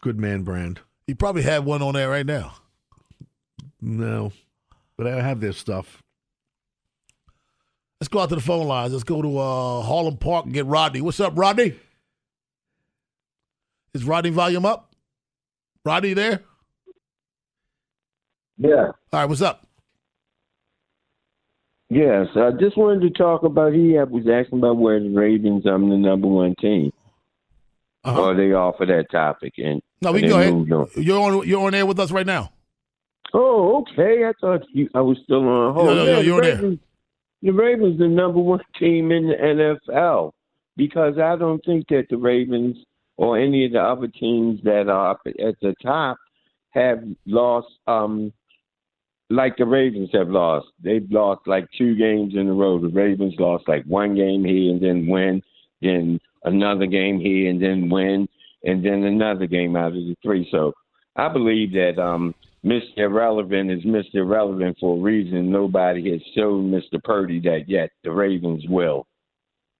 Good 0.00 0.18
man 0.18 0.42
brand. 0.42 0.80
You 1.06 1.14
probably 1.14 1.42
have 1.42 1.64
one 1.64 1.82
on 1.82 1.94
there 1.94 2.08
right 2.08 2.26
now. 2.26 2.54
No, 3.80 4.32
but 4.96 5.06
I 5.06 5.20
have 5.20 5.40
this 5.40 5.58
stuff. 5.58 6.02
Let's 8.00 8.08
go 8.08 8.20
out 8.20 8.28
to 8.28 8.34
the 8.34 8.42
phone 8.42 8.66
lines. 8.66 8.92
Let's 8.92 9.04
go 9.04 9.22
to 9.22 9.38
uh, 9.38 9.82
Harlem 9.82 10.18
Park 10.18 10.44
and 10.44 10.52
get 10.54 10.66
Rodney. 10.66 11.00
What's 11.00 11.18
up, 11.20 11.32
Rodney? 11.36 11.74
Is 13.94 14.04
Rodney 14.04 14.30
volume 14.30 14.66
up? 14.66 14.94
Rodney 15.84 16.12
there? 16.12 16.42
Yeah. 18.58 18.88
All 18.88 19.20
right, 19.20 19.24
what's 19.26 19.40
up? 19.40 19.66
Yes, 21.88 22.26
I 22.34 22.50
just 22.58 22.76
wanted 22.76 23.00
to 23.02 23.10
talk 23.10 23.44
about. 23.44 23.72
He 23.72 23.92
was 24.10 24.26
asking 24.28 24.58
about 24.58 24.76
where 24.76 24.98
the 25.00 25.08
Ravens 25.08 25.66
are 25.66 25.78
the 25.78 25.84
number 25.96 26.26
one 26.26 26.54
team. 26.60 26.92
Or 28.04 28.34
they 28.34 28.52
off 28.52 28.80
of 28.80 28.88
that 28.88 29.10
topic 29.10 29.54
and 29.58 29.80
Uh-huh. 30.04 30.10
No, 30.10 30.12
we 30.12 30.20
and 30.22 30.28
go 30.28 30.40
ahead. 30.40 30.52
on. 30.52 30.88
You're 31.02 31.20
on. 31.20 31.48
You're 31.48 31.66
on 31.66 31.74
air 31.74 31.86
with 31.86 31.98
us 31.98 32.10
right 32.10 32.26
now. 32.26 32.52
Oh, 33.32 33.78
okay. 33.92 34.24
I 34.24 34.32
thought 34.40 34.62
you, 34.72 34.88
I 34.94 35.00
was 35.00 35.18
still 35.24 35.46
on 35.48 35.74
hold. 35.74 35.86
No, 35.86 35.94
no, 35.94 36.04
no, 36.04 36.20
you're 36.20 36.40
there. 36.40 36.54
Ravens, 36.56 36.78
The 37.42 37.52
Ravens 37.52 37.98
the 37.98 38.08
number 38.08 38.40
one 38.40 38.60
team 38.78 39.12
in 39.12 39.28
the 39.28 39.34
NFL 39.34 40.32
because 40.76 41.18
I 41.18 41.36
don't 41.36 41.64
think 41.64 41.88
that 41.88 42.06
the 42.10 42.16
Ravens 42.16 42.76
or 43.16 43.38
any 43.38 43.64
of 43.66 43.72
the 43.72 43.80
other 43.80 44.08
teams 44.08 44.60
that 44.64 44.88
are 44.88 45.10
up 45.12 45.20
at 45.26 45.58
the 45.60 45.74
top 45.82 46.18
have 46.70 47.02
lost 47.24 47.68
um 47.86 48.32
like 49.28 49.56
the 49.56 49.64
Ravens 49.64 50.10
have 50.12 50.28
lost. 50.28 50.68
They've 50.82 51.06
lost 51.10 51.46
like 51.46 51.66
two 51.76 51.96
games 51.96 52.34
in 52.34 52.48
a 52.48 52.52
row. 52.52 52.78
The 52.78 52.88
Ravens 52.88 53.34
lost 53.38 53.66
like 53.66 53.84
one 53.84 54.14
game 54.14 54.44
here 54.44 54.70
and 54.70 54.80
then 54.80 55.06
win, 55.08 55.42
then 55.82 56.20
another 56.44 56.86
game 56.86 57.18
here 57.18 57.50
and 57.50 57.60
then 57.60 57.90
win, 57.90 58.28
and 58.64 58.84
then 58.84 59.02
another 59.02 59.46
game 59.46 59.74
out 59.74 59.88
of 59.88 59.94
the 59.94 60.16
three. 60.22 60.46
So 60.50 60.72
I 61.16 61.28
believe 61.28 61.72
that 61.72 61.98
um 61.98 62.34
Mr. 62.66 62.98
Irrelevant 62.98 63.70
is 63.70 63.84
Mr. 63.84 64.16
Irrelevant 64.16 64.76
for 64.80 64.96
a 64.96 65.00
reason. 65.00 65.50
Nobody 65.52 66.10
has 66.10 66.20
shown 66.34 66.70
Mr. 66.70 67.02
Purdy 67.02 67.38
that 67.40 67.68
yet. 67.68 67.90
The 68.02 68.10
Ravens 68.10 68.64
will. 68.68 69.06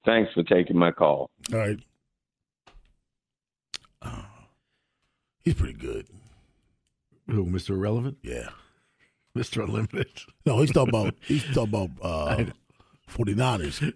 Thanks 0.05 0.33
for 0.35 0.45
taking 0.45 0.79
my 0.79 0.93
call. 0.93 1.29
All 1.53 1.59
right. 1.59 1.79
He's 5.45 5.55
pretty 5.55 5.75
good. 5.75 6.07
Who, 7.29 7.47
Mr. 7.47 7.71
Irrelevant? 7.71 8.19
Yeah. 8.23 8.49
Mr. 9.37 9.65
Unlimited. 9.65 10.09
No, 10.47 10.61
he's 10.61 10.71
talking 10.71 10.91
about 10.91 11.15
he's 11.27 11.43
talking 11.53 11.75
about 11.75 11.91
uh, 12.01 12.45
49ers. 13.11 13.93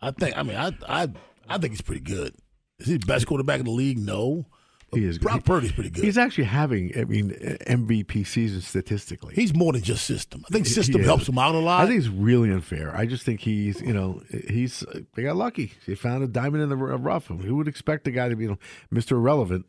I 0.00 0.10
think. 0.10 0.36
I 0.36 0.42
mean, 0.42 0.56
I 0.56 0.72
I 0.88 1.08
I 1.48 1.58
think 1.58 1.72
he's 1.74 1.80
pretty 1.80 2.00
good. 2.00 2.34
Is 2.80 2.88
he 2.88 2.96
the 2.96 3.06
best 3.06 3.26
quarterback 3.28 3.60
in 3.60 3.66
the 3.66 3.70
league? 3.70 3.98
No. 3.98 4.46
He 4.94 5.04
is 5.04 5.16
good. 5.18 5.24
Brock 5.24 5.44
Purdy's 5.44 5.72
pretty 5.72 5.88
good. 5.90 6.04
He's 6.04 6.18
actually 6.18 6.44
having, 6.44 6.92
I 6.98 7.04
mean, 7.04 7.30
MVP 7.66 8.26
season 8.26 8.60
statistically. 8.60 9.34
He's 9.34 9.54
more 9.54 9.72
than 9.72 9.82
just 9.82 10.04
system. 10.04 10.44
I 10.46 10.52
think 10.52 10.66
system 10.66 11.00
Yeah. 11.00 11.06
helps 11.06 11.28
him 11.28 11.38
out 11.38 11.54
a 11.54 11.58
lot. 11.58 11.82
I 11.82 11.86
think 11.86 11.98
it's 11.98 12.08
really 12.08 12.50
unfair. 12.50 12.94
I 12.94 13.06
just 13.06 13.24
think 13.24 13.40
he's, 13.40 13.80
you 13.80 13.94
know, 13.94 14.22
he's 14.48 14.84
they 15.14 15.22
got 15.22 15.36
lucky. 15.36 15.72
They 15.86 15.94
found 15.94 16.22
a 16.24 16.26
diamond 16.28 16.62
in 16.62 16.68
the 16.68 16.76
rough. 16.76 17.26
Who 17.28 17.56
would 17.56 17.68
expect 17.68 18.06
a 18.06 18.10
guy 18.10 18.28
to 18.28 18.36
be, 18.36 18.44
you 18.44 18.50
know, 18.50 18.58
Mr. 18.92 19.12
Irrelevant 19.12 19.64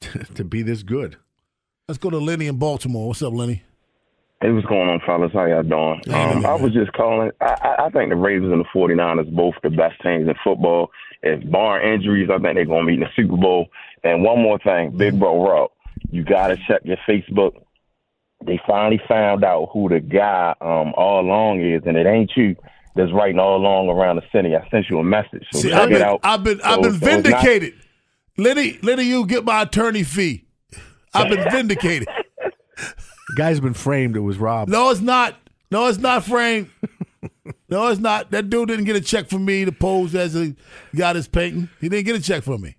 to, 0.00 0.18
to 0.34 0.44
be 0.44 0.62
this 0.62 0.82
good? 0.82 1.16
Let's 1.88 1.98
go 1.98 2.10
to 2.10 2.18
Lenny 2.18 2.46
in 2.46 2.56
Baltimore. 2.56 3.08
What's 3.08 3.22
up, 3.22 3.32
Lenny? 3.32 3.62
Hey, 4.42 4.50
what's 4.50 4.66
going 4.66 4.88
on, 4.88 5.00
fellas? 5.06 5.30
How 5.32 5.46
y'all 5.46 5.62
doing? 5.62 6.02
Um, 6.12 6.44
I 6.44 6.54
was 6.56 6.72
just 6.72 6.92
calling. 6.94 7.30
I, 7.40 7.54
I 7.78 7.84
I 7.86 7.90
think 7.90 8.10
the 8.10 8.16
Ravens 8.16 8.50
and 8.52 8.60
the 8.60 8.68
49ers 8.74 9.30
both 9.34 9.54
the 9.62 9.70
best 9.70 10.00
teams 10.02 10.28
in 10.28 10.34
football. 10.42 10.90
If 11.22 11.48
barring 11.48 11.94
injuries, 11.94 12.28
I 12.28 12.38
think 12.40 12.56
they're 12.56 12.64
going 12.64 12.82
to 12.82 12.86
be 12.88 12.94
in 12.94 13.00
the 13.00 13.06
Super 13.14 13.36
Bowl. 13.36 13.68
And 14.02 14.24
one 14.24 14.40
more 14.42 14.58
thing, 14.58 14.96
Big 14.96 15.16
Bro 15.16 15.48
Rob, 15.48 15.70
you 16.10 16.24
got 16.24 16.48
to 16.48 16.56
check 16.66 16.80
your 16.82 16.96
Facebook. 17.08 17.52
They 18.44 18.58
finally 18.66 19.00
found 19.06 19.44
out 19.44 19.68
who 19.72 19.88
the 19.88 20.00
guy 20.00 20.56
um, 20.60 20.92
all 20.96 21.20
along 21.20 21.60
is, 21.64 21.82
and 21.86 21.96
it 21.96 22.06
ain't 22.06 22.32
you 22.36 22.56
that's 22.96 23.12
writing 23.12 23.38
all 23.38 23.56
along 23.56 23.88
around 23.90 24.16
the 24.16 24.22
city. 24.34 24.56
I 24.56 24.68
sent 24.70 24.90
you 24.90 24.98
a 24.98 25.04
message. 25.04 25.44
So 25.52 25.60
See, 25.60 25.68
check 25.70 25.78
I've 25.82 25.90
it 25.90 25.94
been, 25.94 26.02
out. 26.02 26.20
I've 26.24 26.42
been, 26.42 26.58
So- 26.58 26.64
I've 26.64 26.82
been 26.82 26.92
so 26.94 26.98
not- 27.06 27.10
vindicated. 27.22 27.74
Liddy, 28.36 28.78
Liddy, 28.82 29.04
you 29.04 29.24
get 29.24 29.44
my 29.44 29.62
attorney 29.62 30.02
fee. 30.02 30.46
I've 31.14 31.28
been 31.30 31.48
vindicated. 31.52 32.08
Guy's 33.36 33.60
been 33.60 33.74
framed. 33.74 34.16
It 34.16 34.20
was 34.20 34.38
Rob. 34.38 34.68
No, 34.68 34.90
it's 34.90 35.00
not. 35.00 35.36
No, 35.70 35.86
it's 35.86 35.98
not 35.98 36.24
framed. 36.24 36.70
No, 37.68 37.88
it's 37.88 38.00
not. 38.00 38.30
That 38.30 38.50
dude 38.50 38.68
didn't 38.68 38.84
get 38.84 38.96
a 38.96 39.00
check 39.00 39.28
from 39.28 39.44
me 39.44 39.64
to 39.64 39.72
pose 39.72 40.14
as 40.14 40.36
a 40.36 40.54
got 40.94 41.16
his 41.16 41.28
painting. 41.28 41.68
He 41.80 41.88
didn't 41.88 42.04
get 42.06 42.16
a 42.16 42.20
check 42.20 42.42
from 42.44 42.60
me. 42.60 42.76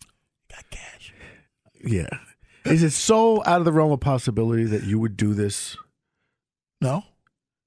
He 0.47 0.53
got 0.55 0.69
cash. 0.69 1.13
Yeah. 1.83 2.07
Is 2.65 2.83
it 2.83 2.91
so 2.91 3.43
out 3.45 3.59
of 3.59 3.65
the 3.65 3.71
realm 3.71 3.91
of 3.91 3.99
possibility 3.99 4.65
that 4.65 4.83
you 4.83 4.99
would 4.99 5.17
do 5.17 5.33
this? 5.33 5.75
No. 6.81 7.03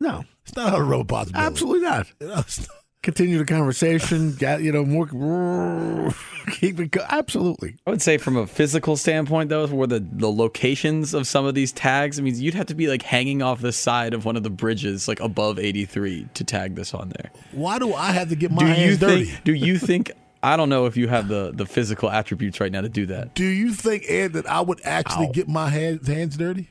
No. 0.00 0.24
It's 0.44 0.54
not 0.54 0.68
out 0.68 0.74
of 0.74 0.80
the 0.80 0.84
realm 0.86 1.00
of 1.02 1.08
possibility. 1.08 1.46
Absolutely 1.46 1.80
not. 1.82 2.06
You 2.20 2.28
know, 2.28 2.38
it's 2.38 2.60
not- 2.60 2.70
Continue 3.06 3.38
the 3.38 3.44
conversation. 3.44 4.34
Get 4.34 4.62
you 4.62 4.72
know 4.72 4.84
more. 4.84 5.06
Keep 6.50 6.80
it. 6.80 6.90
Go- 6.90 7.04
absolutely. 7.08 7.76
I 7.86 7.90
would 7.90 8.02
say 8.02 8.18
from 8.18 8.36
a 8.36 8.48
physical 8.48 8.96
standpoint, 8.96 9.48
though, 9.48 9.64
where 9.68 9.86
the, 9.86 10.00
the 10.00 10.28
locations 10.28 11.14
of 11.14 11.28
some 11.28 11.44
of 11.46 11.54
these 11.54 11.70
tags, 11.70 12.18
I 12.18 12.22
mean, 12.22 12.34
you'd 12.36 12.54
have 12.54 12.66
to 12.66 12.74
be 12.74 12.88
like 12.88 13.02
hanging 13.02 13.42
off 13.42 13.60
the 13.60 13.70
side 13.70 14.12
of 14.12 14.24
one 14.24 14.36
of 14.36 14.42
the 14.42 14.50
bridges, 14.50 15.06
like 15.06 15.20
above 15.20 15.60
83, 15.60 16.26
to 16.34 16.42
tag 16.42 16.74
this 16.74 16.94
on 16.94 17.10
there. 17.10 17.30
Why 17.52 17.78
do 17.78 17.94
I 17.94 18.10
have 18.10 18.28
to 18.30 18.34
get 18.34 18.50
my 18.50 18.58
do 18.58 18.66
hands 18.66 18.90
you 18.90 18.96
dirty? 18.98 19.24
think? 19.26 19.44
Do 19.44 19.54
you 19.54 19.78
think? 19.78 20.10
I 20.42 20.56
don't 20.56 20.68
know 20.68 20.86
if 20.86 20.96
you 20.96 21.06
have 21.06 21.28
the 21.28 21.52
the 21.54 21.64
physical 21.64 22.10
attributes 22.10 22.58
right 22.60 22.72
now 22.72 22.80
to 22.80 22.88
do 22.88 23.06
that. 23.06 23.34
Do 23.36 23.44
you 23.44 23.72
think, 23.72 24.02
Ed, 24.08 24.32
that 24.32 24.46
I 24.48 24.62
would 24.62 24.80
actually 24.84 25.28
get 25.28 25.46
my 25.48 25.68
hands, 25.68 26.08
hands 26.08 26.36
dirty? 26.36 26.68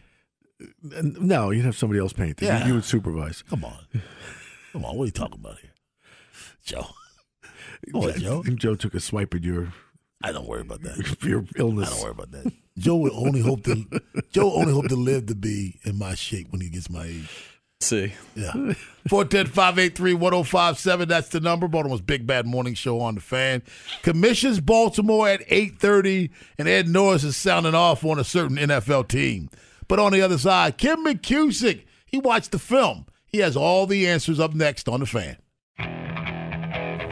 No, 0.91 1.51
you'd 1.51 1.63
have 1.65 1.77
somebody 1.77 2.01
else 2.01 2.11
paint. 2.11 2.41
it. 2.41 2.45
You- 2.45 2.47
Yeah. 2.49 2.67
You, 2.67 2.73
would 2.75 2.83
supervise. 2.85 3.41
Come 3.49 3.63
on. 3.63 3.77
Come 4.73 4.83
on. 4.83 4.97
What 4.97 5.03
are 5.03 5.05
you 5.07 5.11
talking 5.11 5.39
about 5.39 5.59
here? 5.59 5.64
Joe. 6.65 6.87
Come 7.91 8.01
on, 8.01 8.19
Joe. 8.19 8.43
Joe 8.43 8.75
took 8.75 8.93
a 8.95 8.99
swipe 8.99 9.33
at 9.33 9.43
your 9.43 9.73
I 10.23 10.31
don't 10.31 10.47
worry 10.47 10.61
about 10.61 10.81
that. 10.81 11.17
your 11.23 11.45
illness. 11.55 11.89
I 11.89 11.93
don't 11.93 12.01
worry 12.01 12.11
about 12.11 12.31
that. 12.31 12.51
Joe 12.77 12.95
will 12.97 13.15
only 13.15 13.41
hope 13.41 13.63
to 13.63 13.85
Joe 14.31 14.51
only 14.53 14.73
hope 14.73 14.87
to 14.87 14.95
live 14.95 15.27
to 15.27 15.35
be 15.35 15.79
in 15.83 15.97
my 15.97 16.15
shape 16.15 16.51
when 16.51 16.61
he 16.61 16.69
gets 16.69 16.89
my 16.89 17.05
age. 17.05 17.29
see. 17.79 18.13
Yeah. 18.35 18.51
410-583-1057. 19.09 21.07
That's 21.07 21.29
the 21.29 21.39
number. 21.39 21.67
Baltimore's 21.67 22.01
Big 22.01 22.25
Bad 22.25 22.47
Morning 22.47 22.73
Show 22.73 22.99
on 22.99 23.15
the 23.15 23.21
fan. 23.21 23.61
Commissions 24.01 24.59
Baltimore 24.59 25.29
at 25.29 25.43
830, 25.47 26.31
and 26.57 26.67
Ed 26.67 26.89
Norris 26.89 27.23
is 27.23 27.37
sounding 27.37 27.75
off 27.75 28.03
on 28.03 28.17
a 28.19 28.23
certain 28.23 28.57
NFL 28.57 29.07
team. 29.07 29.49
But 29.87 29.99
on 29.99 30.11
the 30.11 30.23
other 30.23 30.39
side, 30.39 30.77
Kim 30.79 31.05
McCusick, 31.05 31.83
he 32.07 32.17
watched 32.17 32.51
the 32.51 32.57
film. 32.57 33.05
He 33.27 33.37
has 33.39 33.55
all 33.55 33.85
the 33.85 34.07
answers 34.07 34.39
up 34.39 34.55
next 34.55 34.89
on 34.89 35.01
the 35.01 35.05
fan. 35.05 35.37